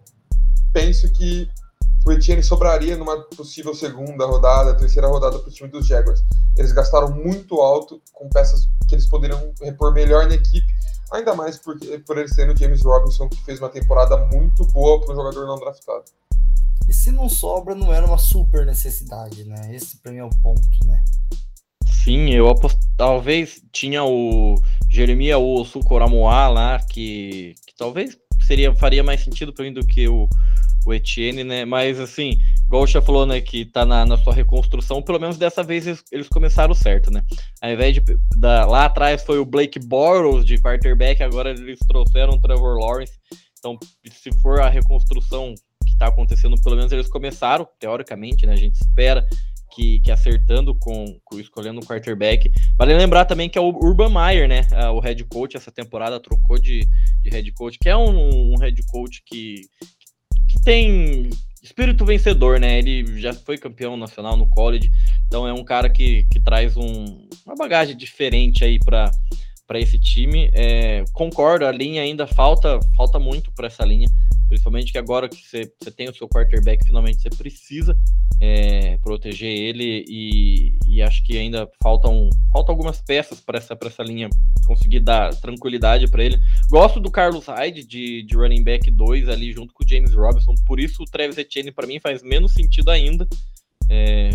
[0.72, 1.48] penso que
[2.06, 6.22] o Etienne sobraria numa possível segunda rodada, terceira rodada para o time dos Jaguars.
[6.56, 10.79] Eles gastaram muito alto com peças que eles poderiam repor melhor na equipe
[11.12, 15.00] Ainda mais por, por ele sendo o James Robinson, que fez uma temporada muito boa
[15.00, 16.04] para um jogador não draftado.
[16.88, 19.74] E se não sobra, não era uma super necessidade, né?
[19.74, 21.02] Esse pra mim é o ponto, né?
[22.04, 22.80] Sim, eu aposto.
[22.96, 24.54] Talvez tinha o
[24.88, 28.16] Jeremias ou o Sucoramoa lá, que, que talvez
[28.50, 30.28] seria, faria mais sentido para mim do que o,
[30.84, 31.64] o Etienne, né?
[31.64, 35.38] Mas assim, igual o já falou, né, que tá na, na sua reconstrução, pelo menos
[35.38, 37.22] dessa vez eles, eles começaram certo, né?
[37.62, 38.02] Ao invés de
[38.36, 43.12] da, lá atrás foi o Blake Bortles de quarterback, agora eles trouxeram o Trevor Lawrence.
[43.58, 43.78] Então,
[44.10, 45.54] se for a reconstrução
[45.86, 48.54] que tá acontecendo, pelo menos eles começaram, teoricamente, né?
[48.54, 49.24] A gente espera
[49.70, 52.50] que, que acertando com, com escolhendo um quarterback.
[52.76, 54.66] Vale lembrar também que é o Urban Meyer, né?
[54.72, 56.86] Ah, o head coach essa temporada trocou de,
[57.22, 59.62] de head coach, que é um, um head coach que,
[60.48, 61.30] que tem
[61.62, 62.78] espírito vencedor, né?
[62.78, 64.90] Ele já foi campeão nacional no college,
[65.26, 69.10] então é um cara que, que traz um, uma bagagem diferente aí para
[69.70, 70.50] para esse time.
[70.52, 74.08] É, concordo, a linha ainda falta falta muito para essa linha.
[74.48, 77.96] Principalmente que agora que você, você tem o seu quarterback, finalmente você precisa
[78.40, 84.02] é, proteger ele e, e, acho que ainda faltam, faltam algumas peças para essa, essa
[84.02, 84.28] linha
[84.66, 86.36] conseguir dar tranquilidade para ele.
[86.68, 90.56] Gosto do Carlos Hyde de, de running back 2 ali junto com o James Robinson,
[90.66, 93.24] por isso o Travis Etienne para mim faz menos sentido ainda
[93.90, 94.30] é,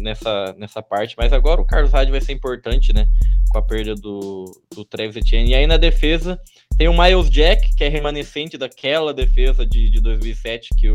[0.00, 3.06] nessa, nessa parte, mas agora o Carlos Hyde vai ser importante, né?
[3.50, 5.50] Com a perda do, do Travis Etienne.
[5.50, 6.40] E aí na defesa,
[6.78, 10.94] tem o Miles Jack, que é remanescente daquela defesa de, de 2007 que o,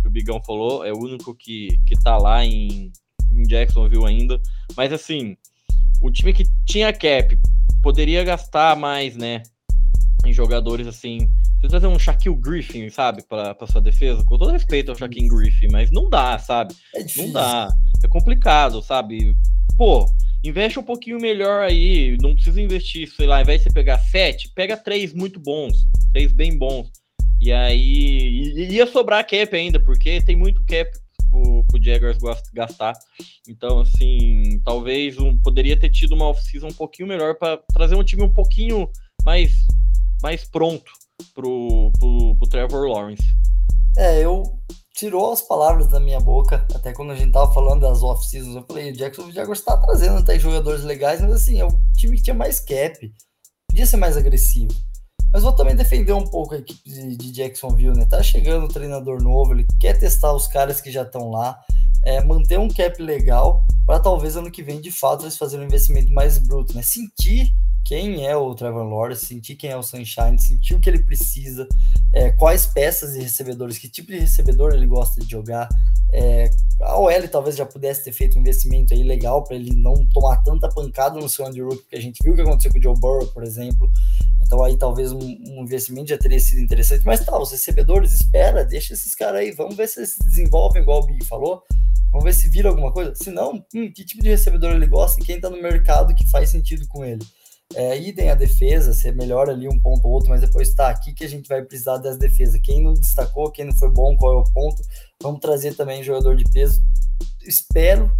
[0.00, 0.84] que o Bigão falou.
[0.84, 2.90] É o único que, que tá lá em,
[3.30, 4.40] em Jacksonville ainda.
[4.74, 5.36] Mas assim,
[6.00, 7.38] o time que tinha cap
[7.82, 9.42] poderia gastar mais, né?
[10.26, 11.30] Em jogadores assim.
[11.60, 15.68] Você trazer um Shaquille Griffin, sabe, para sua defesa, com todo respeito ao Shaquille Griffin,
[15.72, 16.74] mas não dá, sabe?
[16.94, 17.68] É não dá.
[18.04, 19.36] É complicado, sabe?
[19.76, 20.06] Pô,
[20.44, 22.16] investe um pouquinho melhor aí.
[22.20, 25.86] Não precisa investir, sei lá, ao invés de você pegar sete, pega três muito bons,
[26.12, 26.90] três bem bons.
[27.40, 30.90] E aí ia sobrar cap ainda, porque tem muito cap
[31.30, 32.18] pro, pro Jaguars
[32.52, 32.94] gastar.
[33.48, 38.04] Então, assim, talvez um, poderia ter tido uma off-season um pouquinho melhor para trazer um
[38.04, 38.88] time um pouquinho
[39.24, 39.52] mais,
[40.22, 40.90] mais pronto
[41.34, 43.22] pro, pro, pro Trevor Lawrence.
[43.96, 44.42] É, eu
[44.94, 48.64] tirou as palavras da minha boca, até quando a gente tava falando das off-seasons, eu
[48.66, 52.22] falei, o Jackson Jaguars tá trazendo até jogadores legais, mas assim, é o time que
[52.22, 53.12] tinha mais cap,
[53.68, 54.74] podia ser mais agressivo.
[55.32, 58.06] Mas vou também defender um pouco a equipe de, de Jacksonville, né?
[58.06, 61.60] Tá chegando um treinador novo, ele quer testar os caras que já estão lá,
[62.04, 65.68] é, manter um cap legal, para talvez ano que vem, de fato, eles fazerem um
[65.68, 66.82] investimento mais bruto, né?
[66.82, 67.54] Sentir
[67.88, 71.66] quem é o Trevor Lawrence, sentir quem é o Sunshine, sentir o que ele precisa,
[72.12, 75.66] é, quais peças e recebedores, que tipo de recebedor ele gosta de jogar.
[76.12, 76.50] É,
[76.82, 80.42] a OL talvez já pudesse ter feito um investimento aí legal para ele não tomar
[80.42, 82.98] tanta pancada no seu Andrew porque a gente viu o que aconteceu com o Joe
[82.98, 83.90] Burrow, por exemplo.
[84.42, 88.64] Então aí talvez um, um, investimento já teria sido interessante, mas tá, os recebedores, espera,
[88.64, 91.62] deixa esses caras aí, vamos ver se eles se desenvolvem, igual o Big falou.
[92.10, 93.14] Vamos ver se vira alguma coisa.
[93.14, 96.28] Se não, hum, que tipo de recebedor ele gosta e quem tá no mercado que
[96.30, 97.24] faz sentido com ele.
[97.74, 101.12] É, idem a defesa, você melhora ali um ponto ou outro, mas depois está aqui
[101.12, 102.60] que a gente vai precisar das defesas.
[102.62, 104.82] Quem não destacou, quem não foi bom, qual é o ponto.
[105.22, 106.82] Vamos trazer também jogador de peso.
[107.42, 108.10] Espero,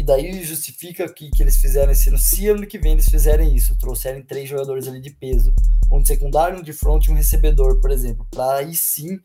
[0.00, 2.16] e daí justifica que, que eles fizeram esse ano.
[2.16, 5.52] Se ano que vem eles fizerem isso, trouxerem três jogadores ali de peso,
[5.92, 9.20] um de secundário, um de front e um recebedor, por exemplo, para aí sim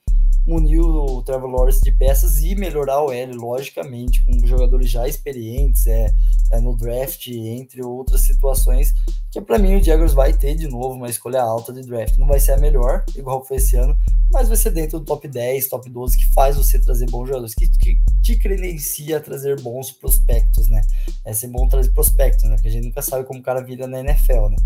[0.45, 5.87] munir o Trevor Lawrence de peças e melhorar o L, logicamente, com jogadores já experientes
[5.87, 6.13] é,
[6.51, 8.93] é no draft, entre outras situações,
[9.31, 12.17] que para mim o Jaguars vai ter de novo uma escolha alta de draft.
[12.17, 13.97] Não vai ser a melhor, igual foi esse ano,
[14.31, 17.55] mas vai ser dentro do top 10, top 12, que faz você trazer bons jogadores,
[17.55, 20.81] que, que te credencia a trazer bons prospectos, né?
[21.23, 22.55] É ser bom trazer prospectos, né?
[22.55, 24.57] Porque a gente nunca sabe como o cara vira na NFL, né?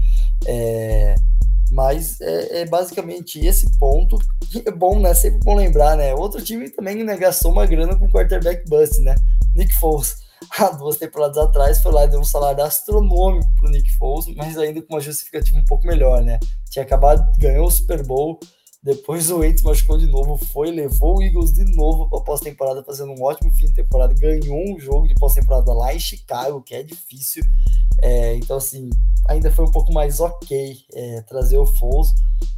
[0.45, 1.15] É
[1.71, 4.17] mas é, é, basicamente esse ponto.
[4.49, 5.13] Que é bom, né?
[5.13, 6.13] Sempre bom lembrar, né?
[6.13, 9.15] Outro time também né, gastou uma grana com quarterback bust, né?
[9.55, 10.17] Nick Foles,
[10.57, 14.57] há duas temporadas atrás, foi lá e deu um salário astronômico pro Nick Foles, mas
[14.57, 16.39] ainda com uma justificativa um pouco melhor, né?
[16.69, 18.39] Tinha acabado, ganhou o Super Bowl,
[18.81, 23.11] depois o Wentz machucou de novo, foi, levou o Eagles de novo para pós-temporada, fazendo
[23.11, 26.81] um ótimo fim de temporada, ganhou um jogo de pós-temporada lá em Chicago, que é
[26.81, 27.43] difícil.
[28.01, 28.89] É, então, assim,
[29.27, 32.13] ainda foi um pouco mais ok é, trazer o Foles,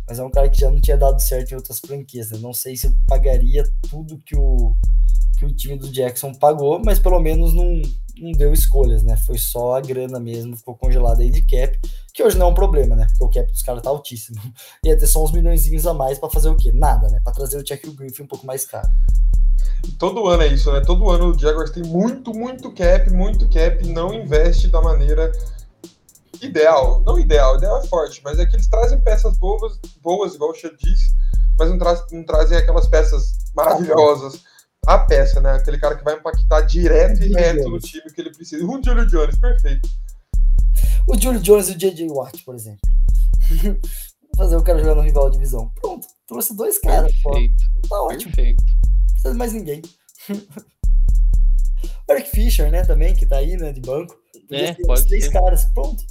[0.08, 2.30] mas é um cara que já não tinha dado certo em outras franquias.
[2.30, 2.38] Né?
[2.38, 4.76] Não sei se eu pagaria tudo que o,
[5.40, 7.82] que o time do Jackson pagou, mas pelo menos não,
[8.22, 9.18] não deu escolhas, né?
[9.18, 11.80] Foi só a grana mesmo, ficou congelada aí de cap,
[12.14, 13.08] que hoje não é um problema, né?
[13.08, 14.40] Porque o cap dos caras tá altíssimo.
[14.86, 16.72] Ia ter só uns milhões a mais para fazer o quê?
[16.72, 17.20] Nada, né?
[17.24, 18.90] Para trazer o Jack Griffin um pouco mais caro.
[19.98, 20.82] Todo ano é isso, né?
[20.82, 25.32] Todo ano o Jaguars tem muito, muito cap, muito cap, não investe da maneira
[26.42, 27.04] ideal.
[27.06, 30.54] Não ideal, ideal é forte, mas é que eles trazem peças boas, boas igual o
[30.54, 31.16] Xia disse,
[31.58, 34.44] mas não, tra não trazem aquelas peças maravilhosas
[34.88, 35.54] a peça, né?
[35.54, 38.66] Aquele cara que vai impactar direto e reto no time que ele precisa.
[38.66, 39.88] Um Julio Jones, perfeito.
[41.08, 42.08] O Julio Jones e o J.J.
[42.10, 42.80] Watt, por exemplo.
[44.36, 45.70] Fazer o cara jogar no rival de divisão.
[45.82, 47.12] Pronto, trouxe dois caras.
[47.22, 47.64] Perfeito.
[47.88, 48.34] Tá ótimo.
[48.34, 48.64] Perfeito.
[48.64, 49.82] Não precisa de mais ninguém.
[50.30, 54.16] o Eric Fischer, né, também, que tá aí, né, de banco.
[54.50, 55.32] É, pode três ser.
[55.32, 56.04] caras, pronto.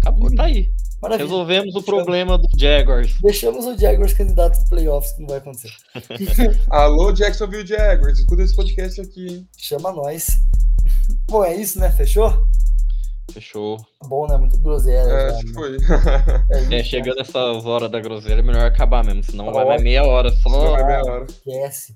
[0.00, 0.72] Acabou, tá aí.
[1.00, 1.26] Maravilha.
[1.26, 3.14] Resolvemos o problema do Jaguars.
[3.20, 5.72] Deixamos o Jaguars candidato aos playoffs, que não vai acontecer.
[6.70, 9.26] Alô, Jacksonville Jaguars, escuta esse podcast aqui.
[9.26, 9.48] Hein?
[9.58, 10.30] Chama nós.
[11.28, 11.90] Bom, é isso, né?
[11.90, 12.46] Fechou?
[13.30, 13.76] Fechou.
[14.08, 14.38] Bom, né?
[14.38, 15.10] Muito groselha.
[15.10, 15.52] É, já, né?
[15.52, 15.76] foi.
[16.72, 20.04] É, é, chegando essas horas da groselha, é melhor acabar mesmo, senão vai mais meia
[20.04, 20.70] hora só.
[20.70, 21.26] Vai meia hora.
[21.28, 21.94] Esquece.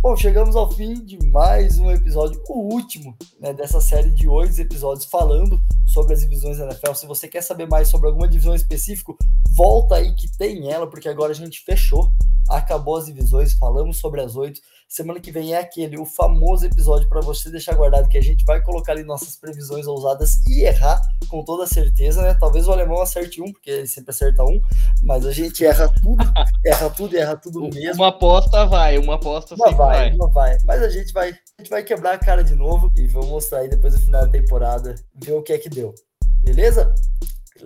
[0.00, 4.60] Bom, chegamos ao fim de mais um episódio, o último né, dessa série de oito
[4.60, 6.94] episódios falando sobre as divisões da NFL.
[6.94, 9.12] Se você quer saber mais sobre alguma divisão específica,
[9.56, 12.12] volta aí que tem ela, porque agora a gente fechou,
[12.48, 14.60] acabou as divisões, falamos sobre as oito.
[14.88, 18.42] Semana que vem é aquele, o famoso episódio para você deixar guardado, que a gente
[18.46, 22.32] vai colocar ali nossas previsões ousadas e errar com toda certeza, né?
[22.32, 24.58] Talvez o alemão acerte um, porque ele sempre acerta um,
[25.02, 26.24] mas a gente erra tudo,
[26.64, 28.02] erra tudo erra tudo mesmo.
[28.02, 30.12] Uma aposta vai, uma aposta uma vai, vai.
[30.14, 33.06] Uma vai, mas a gente vai, a gente vai quebrar a cara de novo e
[33.06, 35.94] vamos mostrar aí depois do final da temporada, ver o que é que deu.
[36.42, 36.94] Beleza?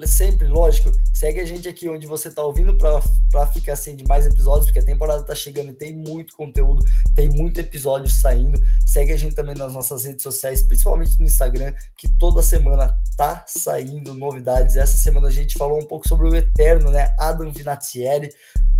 [0.06, 4.26] Sempre, lógico, segue a gente aqui onde você está ouvindo para ficar assim de mais
[4.26, 6.84] episódios, porque a temporada está chegando e tem muito conteúdo,
[7.14, 8.60] tem muito episódio saindo.
[8.86, 13.44] Segue a gente também nas nossas redes sociais, principalmente no Instagram, que toda semana tá
[13.46, 14.76] saindo novidades.
[14.76, 17.14] Essa semana a gente falou um pouco sobre o Eterno, né?
[17.18, 18.30] Adam Vinatieri,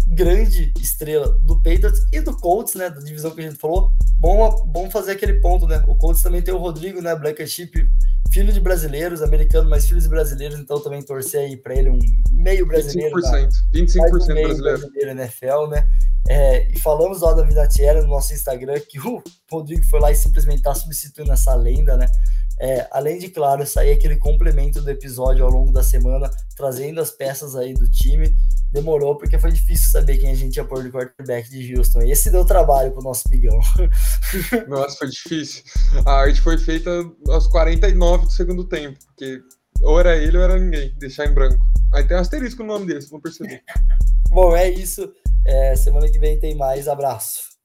[0.06, 2.90] grande estrela do Patriots e do Colts, né?
[2.90, 3.92] Da divisão que a gente falou.
[4.18, 5.84] Bom, bom fazer aquele ponto, né?
[5.86, 7.14] O Colts também tem o Rodrigo, né?
[7.14, 7.88] Black Sheep
[8.32, 11.98] filho de brasileiros, americano, mas filhos de brasileiros, então também torcer aí para ele um
[12.30, 13.14] meio brasileiro.
[13.14, 14.78] 25%, 25% um meio brasileiro.
[14.78, 15.86] brasileiro NFL, né?
[16.28, 20.10] É, e falamos lá da Vida Tiera no nosso Instagram, que o Rodrigo foi lá
[20.10, 22.06] e simplesmente está substituindo essa lenda, né?
[22.60, 27.10] É, além de, claro, sair aquele complemento do episódio ao longo da semana, trazendo as
[27.10, 28.34] peças aí do time.
[28.72, 32.02] Demorou porque foi difícil saber quem a gente ia pôr de quarterback de Houston.
[32.02, 33.58] E esse deu trabalho pro nosso bigão.
[34.66, 35.62] Nossa, foi difícil.
[36.06, 36.90] A arte foi feita
[37.28, 39.42] aos 49 do segundo tempo, porque
[39.82, 41.62] ou era ele ou era ninguém, deixar em branco.
[41.92, 43.62] Aí tem um asterisco no nome dele, vocês vão perceber.
[44.30, 45.12] Bom, é isso.
[45.44, 46.88] É, semana que vem tem mais.
[46.88, 47.51] Abraço.